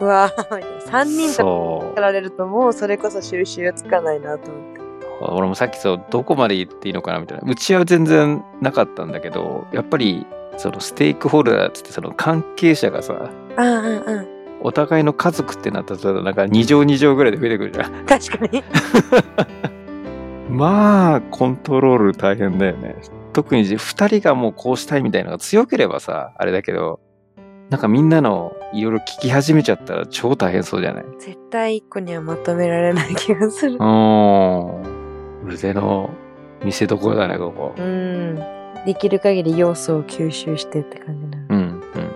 [0.00, 1.02] うわぁ、みたいな。
[1.02, 4.84] 3人とかられるともうそれこそ収集つかないなと思って。
[5.20, 10.26] 俺もさっきそうどこまで言っていいのかなみたいなうちは全然なかったんだけどやっぱり
[10.58, 14.28] そのステークホルダーっつってその関係者がさああ、うんうん。
[14.60, 18.64] お互いの家族ってなったらなんか2乗2乗ぐらいで増えてくるじゃん確かに。
[20.50, 22.96] まあコントロール大変だよね
[23.32, 27.00] 特に2人がもうこうしたいみたいなのが強ければさあれだけど
[27.70, 31.04] なんかみんなのいろいろ聞き始めちゃったら超大変そうじゃない？
[31.18, 33.78] 絶対一個にはまとめられない気がするう。
[33.78, 33.82] ー
[35.46, 36.10] ん腕の
[36.64, 38.36] 見せ所だねここうん。
[38.84, 41.46] できる限り要素を吸収してって感じなの。
[41.48, 41.60] うん
[41.94, 42.12] うん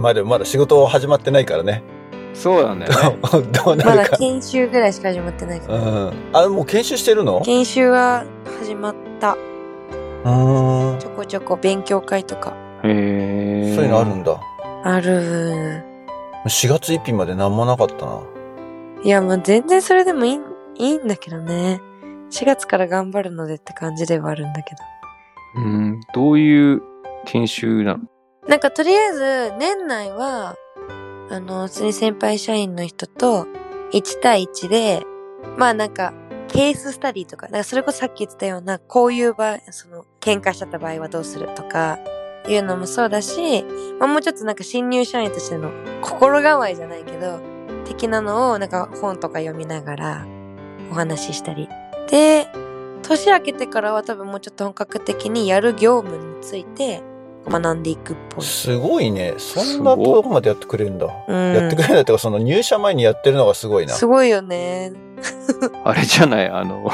[0.00, 1.82] まあでもまだ仕事始まってないからね。
[1.92, 1.98] うん
[2.34, 3.18] そうなんだよね
[3.64, 4.16] どうなまだるか。
[4.18, 5.78] 研修ぐらいしか始まってないから。
[5.78, 6.12] うん。
[6.32, 7.40] あ、もう研修してるの？
[7.40, 8.24] 研修は
[8.60, 9.32] 始まった。
[9.32, 11.06] うーんち。
[11.06, 12.54] ょこちょこ勉強会とか
[12.84, 14.40] へえそういうのあるんだ。
[14.84, 15.84] ある。
[16.46, 18.22] 4月1日まで何もなかったな。
[19.02, 20.40] いや、もう全然それでもいい
[20.78, 21.80] いいんだけどね。
[22.30, 24.80] 4月から頑張るのでって感じではあるんだけど。
[25.56, 26.82] うんどういう
[27.26, 28.00] 研修なの？
[28.46, 30.54] なんかとりあえず年内は、
[31.30, 33.46] あの、普通に先輩社員の人と
[33.92, 35.02] 1対1で、
[35.56, 36.12] まあなんか、
[36.48, 41.98] ケーススタディとか、だからそれこそさっき言ってたような、こういう場合、その、喧嘩しちゃった場合はどうするとか、
[42.52, 43.64] いうのもそうだし、
[43.98, 45.70] まあもうちょっとなんか新入社員としての
[46.02, 47.40] 心構えじゃないけど、
[47.84, 50.26] 的なのをなんか本とか読みながら
[50.90, 51.68] お話ししたり。
[52.10, 52.48] で、
[53.02, 57.02] 年明けてからは多分もうちょっと本格的にやる業務について
[57.46, 58.44] 学んでいくっぽい。
[58.44, 59.34] すごいね。
[59.38, 61.06] そんなとこまでやってくれるんだ。
[61.26, 63.94] うんやってくれるんだってか、その入社前にやってるのがすごいな。
[63.94, 64.92] すごいよね。
[65.84, 66.90] あれじゃないあの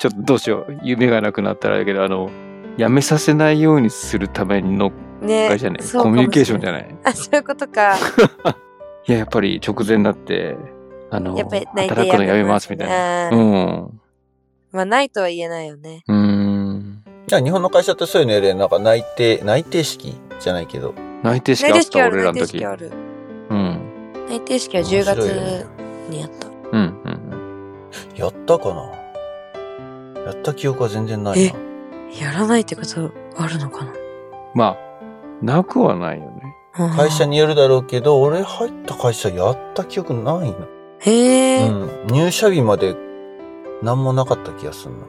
[0.00, 2.30] ちょっとどうしよう夢がなくなったらだけどあの
[2.76, 5.48] やめさせないようにするためのあね。
[5.48, 5.82] れじゃない？
[5.82, 6.96] そうかもコミュニケーションじゃいない？
[7.04, 7.94] あ、そういうことか。
[9.06, 10.56] いややっぱり直前になって
[11.10, 13.36] あのやっぱり内定働くのやめますみたいなな。
[13.36, 13.52] ううん。
[13.52, 14.00] ん
[14.72, 16.02] まあ、ないとは言えないよね。
[16.08, 20.94] うーんじゃあ日本の会社ってそういうのやれなんか内定、内定式じゃないけど。
[21.22, 22.90] 内定式あった内定式ある、内俺らの時定式ある。
[23.50, 23.80] うん
[24.28, 25.66] 内定式は10面白いよ月ね
[26.10, 26.48] にやった。
[26.48, 26.54] うん
[27.04, 27.20] うん
[28.16, 30.22] やったかな？
[30.26, 31.52] やった記憶は全然ないな。
[32.20, 33.92] やらないってことあるのかな？
[34.54, 36.54] まあなくはないよね
[36.96, 40.56] 会社によるだろうけど、俺入った会社やった記憶ないな。
[41.00, 42.06] へえ、うん。
[42.08, 42.96] 入社日まで
[43.82, 45.00] 何もなかった気がするな。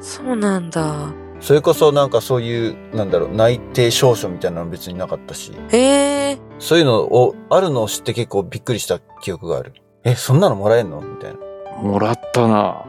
[0.00, 1.12] そうなんだ。
[1.40, 9.74] それこそなんかそういう、なんだろう、内定証書みたいなの別になかったし、へえ、そういうのを、あるのを知って結構びっくりした記憶がある。
[10.04, 11.00] え、そんなのもらえんの？
[11.00, 11.38] みたいな。
[11.82, 12.84] もらったな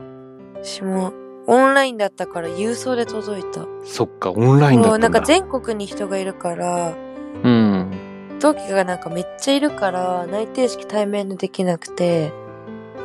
[0.61, 1.11] 私も
[1.49, 3.65] オンラインだったから郵送で届いた。
[3.85, 6.93] そっかオンラインだそう、なんったんだか全国に人がいるから、
[7.43, 8.37] うん。
[8.41, 12.33] 同期がなんかめっちゃいるから、内定式対面でできなくて、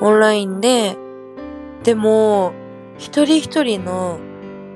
[0.01, 0.97] オンラインで、
[1.84, 2.53] でも、
[2.99, 4.18] 一人一人の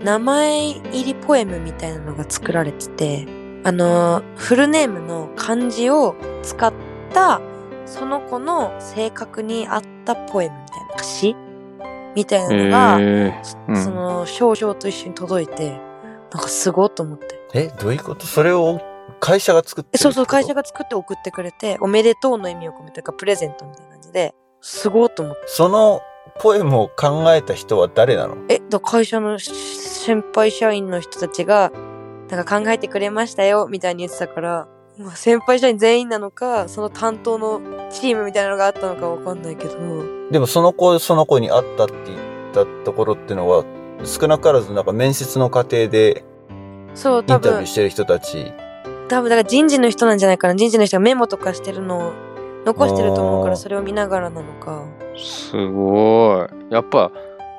[0.00, 3.26] 名前入りポエムみたいなのが作られてて、
[3.64, 6.14] あの、フルネームの漢字を
[6.44, 6.72] 使っ
[7.12, 7.40] た、
[7.84, 11.34] その子の性格に合ったポエムみたいな詩
[12.16, 15.70] みたいなのが、へえうんその、少々と一緒に届いて、
[16.32, 17.38] なんかすごいと思って。
[17.54, 18.26] え、どういうこと？
[18.26, 18.80] それを
[19.20, 20.62] 会社が作ってそうそう、会社が。
[20.62, 25.42] が作って送ってくれて、おめでとうの意味を込めてか、プレゼントみたいな感じで、すごいと思って。
[25.46, 26.00] その
[26.40, 28.36] ポエムを考えた人は誰なの？
[28.48, 31.70] え、だ会社のし先輩社員の人たちが、
[32.28, 34.68] なんか考えてくれましたよ、みたいに言ってたから、
[34.98, 39.76] まあ、先輩社員全員なのか、その担当のチームみたいなのがあったのかわかんないけど、
[40.30, 42.18] でもその子、その子に会ったって言っ
[42.52, 43.64] たところっていうのは、
[44.04, 46.24] 少なからずなんか面接の過程で
[46.94, 48.52] そう、イン多分タビューし、てる人たち。
[49.08, 50.54] 多分だから人事の人なんじゃないかな。
[50.54, 52.12] 人事の人がメモとかしてるのを
[52.64, 54.82] 残してると思うから、それを見ながらなのか。
[55.14, 56.72] すごい。
[56.72, 57.12] やっぱ、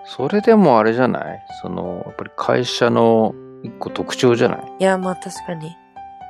[0.06, 1.40] それでもあれじゃない？
[1.62, 5.70] その、やっぱり会社の一個特徴じゃない、いや、まあ確かに。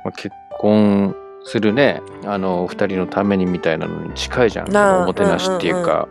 [0.04, 5.02] まあ、結婚するね、あの、二人のためにみたいなのに近いじゃん。
[5.02, 6.08] おもてなしっていうか、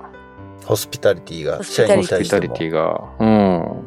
[0.66, 2.50] ホスピタリティがホスピタリティホスピタリ。
[2.50, 3.04] ティが。
[3.20, 3.84] うん。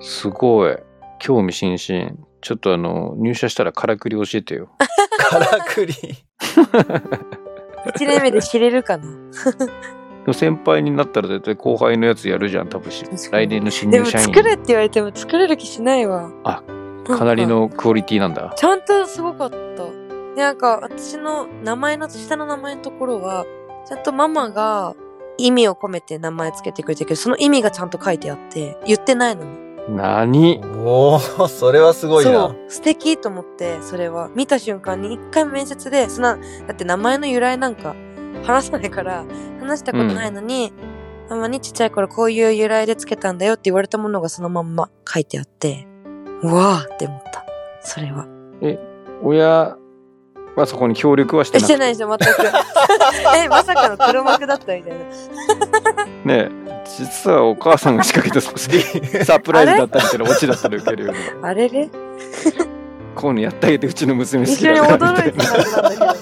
[0.00, 0.76] すごい。
[1.18, 2.12] 興味津々。
[2.40, 4.70] ちょっとあの、入社したらからくり教えてよ。
[5.18, 5.94] からくり。
[7.94, 9.04] 一年目で知れるかな。
[9.04, 9.08] で
[10.28, 14.24] も先輩になったら絶対後輩のやつやるじゃん、多分来年の新でも入社員。
[14.26, 16.30] 作れって言われても作れる気しないわ。
[16.44, 16.62] あ
[17.16, 17.46] かなり。
[17.46, 18.52] のクオリティなんだ。
[18.56, 19.56] ちゃんとすごかった。
[19.56, 23.46] で、なんか私の名前の、下の名前のところは、
[23.86, 24.94] ちゃんとママが
[25.36, 29.68] 意味を込めて名前つけてくれてるけど、その意味がちゃんと書いてあって、言ってないのに。
[29.88, 30.60] 何？
[30.84, 32.56] おおそれはすごいなそう。。
[32.68, 34.28] 素敵と思って、それは。
[34.34, 37.96] 見た瞬間に、一回面接で、そんな、だって名前の由来なんか
[38.44, 39.24] 話さないから、
[39.60, 40.74] 話したことないのに、
[41.30, 45.87] ママにちっちゃい頃こういう由来でつけたんだよって言われたものがそのまんま書いてあって、
[46.42, 47.44] うわーって思った。
[47.82, 48.26] それは。
[49.22, 49.76] 親
[50.56, 52.24] はそこに協力はしてえ、なくしてないでしょ、全く。
[53.36, 54.92] え、まさかの黒幕だったみたい
[56.24, 56.34] な。
[56.34, 56.50] ね
[56.84, 61.18] 実はお母さんが仕掛けたサプ ライズだったみたいなオチだったらウケるよね。
[61.42, 61.68] あれ？
[61.68, 61.88] れ？
[63.14, 66.18] こういうのやってあげてうちの娘好き一緒にだから驚いてみたいたはずなん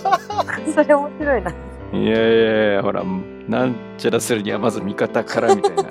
[0.47, 0.73] だけど。
[0.83, 1.51] それ面白いな。
[1.51, 1.99] な。
[1.99, 3.03] いやいやいや、ほら、
[3.49, 5.85] なんちゃらするにはまず味方からみたいな。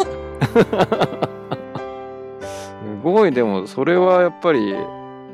[3.05, 4.75] すごい、でもそれはやっぱり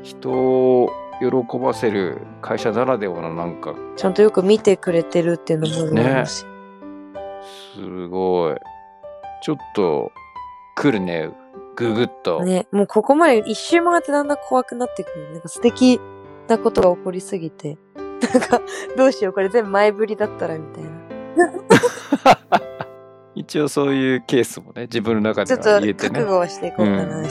[0.02, 6.44] 人を喜ばせる会社ならではのなんかちゃんとよく見てくれてるっていうのも思うし。
[7.74, 8.56] すごい。
[9.42, 10.12] ちょっと
[10.76, 11.30] 来るね。
[11.74, 12.44] ぐぐっと。
[12.44, 15.32] ね、もうここまで一周回ってだんだん怖くなってくる。
[15.32, 15.98] なんか素敵
[16.48, 17.78] なことが起こりすぎて。
[17.96, 18.60] なんか、
[18.98, 21.52] どうしよう、これ全部前振りだったらみたいな。
[23.34, 26.10] 一応そういうケースもね、自分の中でちょっとは言えてね。
[26.10, 27.22] 覚悟はしていこうかな。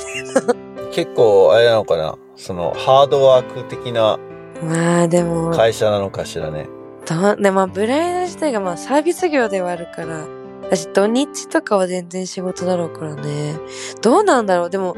[0.92, 4.20] 結構、あれなのかなその、ハードワーク的な
[4.64, 6.68] まあでも、会社なのかしらね。
[7.08, 10.28] どでまあブライダル自体がまあサービス業ではあるから、
[10.64, 13.56] 私土日とかは全然仕事だろうからね。
[14.02, 14.96] どうなんだろうでも、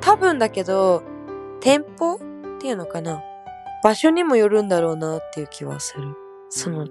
[0.00, 1.02] 多分だけど、
[1.60, 2.18] 店舗っ
[2.60, 3.22] ていうのかな
[3.84, 6.16] 場所にもよるんだろうなっていう気はする。
[6.48, 6.86] その、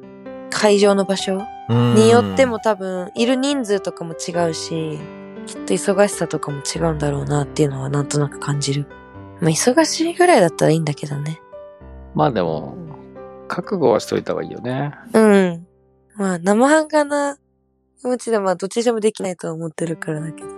[0.49, 1.41] 会場の場所
[1.72, 4.99] によっても多分、いる人数とかも違うし、
[5.47, 8.86] きっと忙しさとかも違うんだろうなっていうのはなんとなく感じる。
[9.39, 11.41] まあ忙しいぐらいだったらいいんだけどね。
[12.13, 12.76] まあでも、
[13.47, 14.93] 覚悟はしといた方がいいよね。
[15.13, 15.67] うん。
[16.15, 17.38] まあ、生半可な
[17.99, 20.49] 気持ちで、まあ、どっちでもできないとは思ってるからだけど。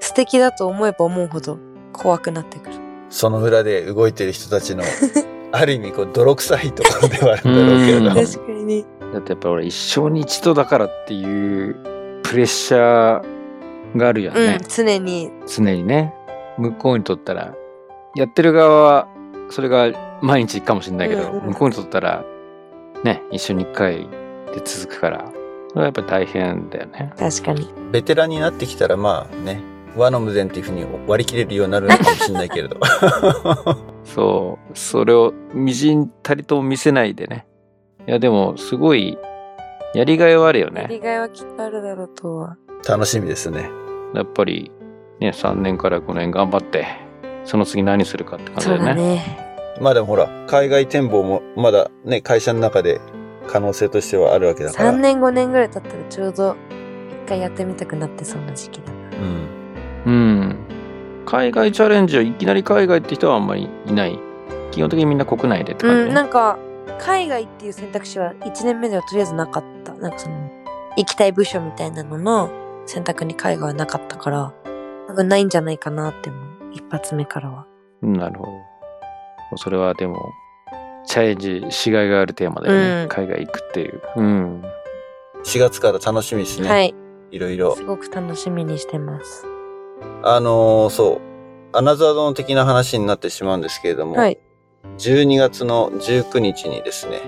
[0.00, 1.58] 素敵だと思えば思うほど
[1.92, 2.76] 怖くなってくる。
[3.10, 4.82] その裏で動いてる人たちの、
[5.52, 8.14] ある意味、こう、泥臭いところではあるんだろうけれどうん。
[8.14, 8.84] 確かにね。
[9.12, 11.74] だってやっぱ俺一生に一度だからっていう
[12.22, 15.30] プレッシャーがあるようんね。、常に。
[15.46, 16.14] 常にね。
[16.58, 17.54] 向こうにとったら、
[18.16, 19.08] やってる側は
[19.50, 22.24] それが毎日かもしれないけど、うんうん向こうにとったら、
[23.04, 24.08] ね、一緒に一回
[24.52, 25.32] で続くから、
[25.70, 27.12] それはやっぱり大変だよね。
[27.18, 27.72] 確かに。
[27.92, 29.62] ベテランになってきたら、まあね、
[29.96, 32.76] 和の無前っていうふうに割り切れるようになるのかもしれないけれど。
[34.04, 37.46] そう、それをみじんたりとも見せないでね。
[38.08, 39.18] いやでもすごい
[39.94, 40.82] やりがいはあるよね。
[40.82, 42.56] やりがいはきっとあるだろうとは。
[42.88, 43.68] 楽しみですね。
[44.14, 44.72] やっぱり
[45.20, 46.86] ね、3年から5年頑張って、
[47.44, 49.02] その次何するかって感じそうだだよね。
[49.16, 49.76] ね。
[49.78, 52.98] まあでもほら、海外展望もまだね、会社の中で
[53.46, 54.90] 可能性としてはあるわけだから。
[54.90, 56.56] 3年5年ぐらい経ったらちょうど
[57.26, 58.84] 一回やってみたくなってそうな時期だ。
[60.06, 60.12] うん。
[60.12, 60.56] うん。
[61.26, 64.18] 海外チャレンジはいきなり海外って人はあんまりいない。
[64.70, 66.58] 基本的にみんな国内でって感じ、うん、なんか、
[66.98, 69.94] 海外っていう選択肢は1年目ではとりあえずなかった。
[69.94, 70.50] なんかその、
[70.96, 72.50] 行きたい部署みたいなのの
[72.86, 74.54] 選択に海外はなかったから、
[75.08, 76.48] 多分ないんじゃないかなって思う。
[76.72, 77.66] 一発目からは。
[78.02, 79.56] うんなるほど。
[79.56, 80.32] それはでも、
[81.06, 83.02] チャレンジしがいがあるテーマだよね。
[83.02, 84.02] うん海外行くっていう。
[84.16, 84.62] うん。
[85.44, 86.68] 4月から楽しみですね。。
[86.68, 86.94] はい
[87.30, 87.36] い。
[87.36, 87.84] いろいろす。
[87.84, 89.46] ごく楽しみにしてます。
[90.22, 91.28] あのーそう。
[91.72, 94.38] アナザードン的な話になってしまうんですけれども、はい。
[94.84, 97.20] 12月の19日にですね、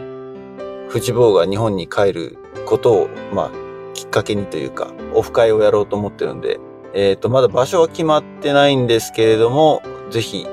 [0.88, 3.50] フジボーが日本に帰ることを、まあ、
[3.94, 6.58] きっかけにというか、オフ会をやろうと思ってるんで、
[6.94, 10.46] えっ、と、まだ場所は決まってないんですけれども、ぜひ、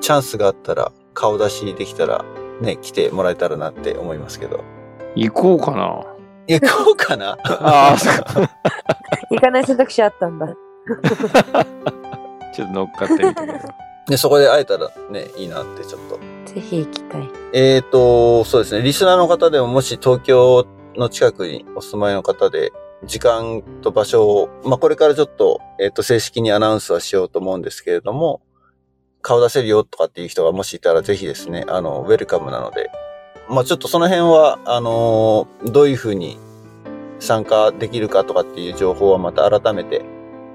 [0.00, 2.24] チャンスがあったら、顔出しできたら、
[2.60, 4.62] ね、来てもらえたらなって思いますけど。
[5.16, 6.04] 行こうかな。
[6.46, 7.36] 行こうかな？
[7.44, 8.50] ああ、そっか。
[9.30, 10.46] 行かない選択肢あったんだ。
[12.54, 13.58] ちょっと乗っかってみたけど。
[14.08, 16.29] で、そこで会えたらね、いいなってちょっと。
[16.54, 17.28] ぜひ行きたい。
[17.52, 22.72] えっ、と、そうですね、リスナーの方でももし東京の近くにお住まいの方で、
[23.04, 28.42] 時間と場所を、まあ、これからちょっと、えっ、と、正式にアナウンスはしようと思うんですけれども、
[29.22, 32.90] 顔出せるよとかっていう人がもしいたらぜひですね、あの、ウェルカムなので、
[33.48, 36.38] まあ、ちょっとその辺は、あのーどういうふうに
[37.18, 40.02] 参加できるかとかっていう情報はまた改めて、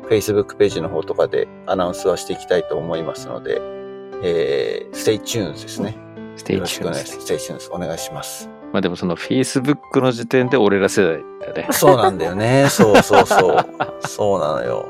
[0.10, 3.62] Facebook ページの方とかでアナウンスはしていきたいと思いますので、
[4.24, 5.98] えー、stay tuned ですね。
[6.36, 7.34] ステよろージュしくお願いします。
[7.34, 8.50] stay tuned お願いします。
[8.74, 11.68] まあでもその Facebook の時点で俺ら世代だよね。
[11.72, 12.68] そうなんだよね。
[12.70, 13.66] そうそうそう。
[14.08, 14.86] そうなのよ。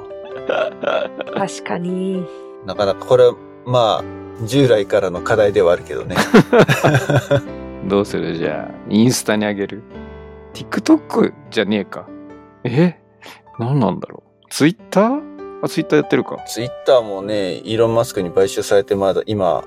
[1.35, 2.25] 確かに。
[2.65, 3.25] なかなかこれ、
[3.65, 6.15] まあ、従来からの課題ではあるけどね。
[7.87, 8.33] どうする？
[8.35, 9.83] じゃあ、インスタにあげる
[10.53, 12.07] ？TikTok じゃねえか。
[12.63, 12.99] え？
[13.59, 15.11] 何なんだろう？Twitter?
[15.65, 16.37] あ、Twitter やってるか。
[16.47, 19.63] ツイッターもね、イーロン・マスクに買収されてまだ今、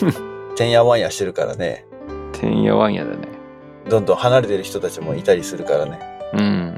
[0.56, 1.86] てんやわんやしてるからね。
[2.32, 3.16] てんやわんやだね。
[3.88, 5.98] どんどん離れてる人たちもいたりするからね。
[6.34, 6.74] うん。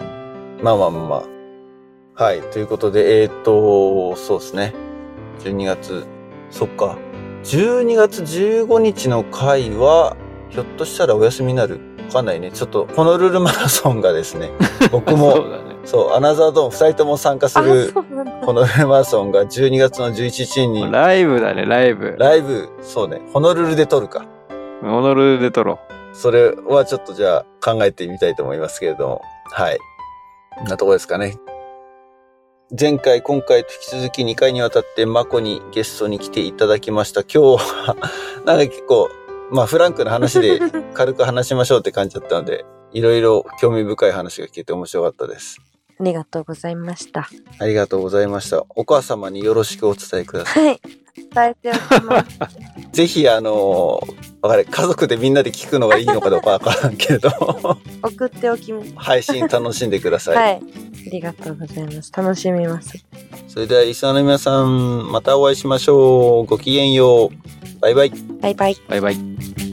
[0.62, 2.22] まあまあまあまあ。
[2.22, 2.40] はい。
[2.40, 4.74] ということで、えーっと、そうですね。
[5.40, 6.04] 12月、
[6.50, 6.96] そっか。
[7.44, 10.16] 12月15日の回は、
[10.50, 11.80] ひょっとしたらお休みになるわ
[12.10, 12.50] かんないね。
[12.52, 14.50] ちょっと、ホノルルマラソンがですね、
[14.92, 15.76] 僕そも、うだね。
[15.84, 17.92] そう、アナザードーム2人とも参加すあ、る。
[18.42, 22.16] ホノルルマラソンが12月の11日に、ライブだね、ライブ。
[22.18, 24.24] ライブ、そうね、ホノルルで撮るか。
[24.82, 25.78] ホノルルで撮ろ
[26.12, 29.22] それはちょっとじゃあ考えてみたいと思いますけれども。
[29.52, 29.78] はい。
[30.58, 31.36] こんなとこですかね。
[32.78, 37.22] 前回、今回と引き続き2回にわたってマコにゲストに来ていただきました。
[37.22, 37.96] 今日は、
[38.44, 39.08] なんか結構、
[39.52, 40.60] まあフランクな話で
[40.94, 45.58] 軽く話しましょうって感じだったので、いろいろ興味深い話が聞けて面白かったです。
[46.00, 47.28] ありがとうございました。
[47.58, 48.64] ありがとうございました。
[48.70, 50.66] お母様によろしくお伝えください。
[50.66, 50.80] はい。
[51.20, 52.38] 伝えておきます。
[52.92, 54.00] ぜひ、あの
[54.42, 54.66] わかる。
[54.68, 57.30] 家族でみんなで聞くのがいいのかどうかわからんけれど、
[58.02, 58.92] 送っておきます。
[58.96, 60.36] 配信楽しんでください。
[60.36, 60.62] はい。
[61.06, 62.12] ありがとうございます。
[62.16, 63.04] 楽しみます。
[63.48, 66.46] それでは、リスナーの皆さん、またお会いしましょう。
[66.46, 67.80] ごきげんよう。
[67.80, 68.12] バイバイ。
[68.40, 68.72] バイバイ。
[68.72, 68.76] う。
[68.88, 69.69] バイバイ。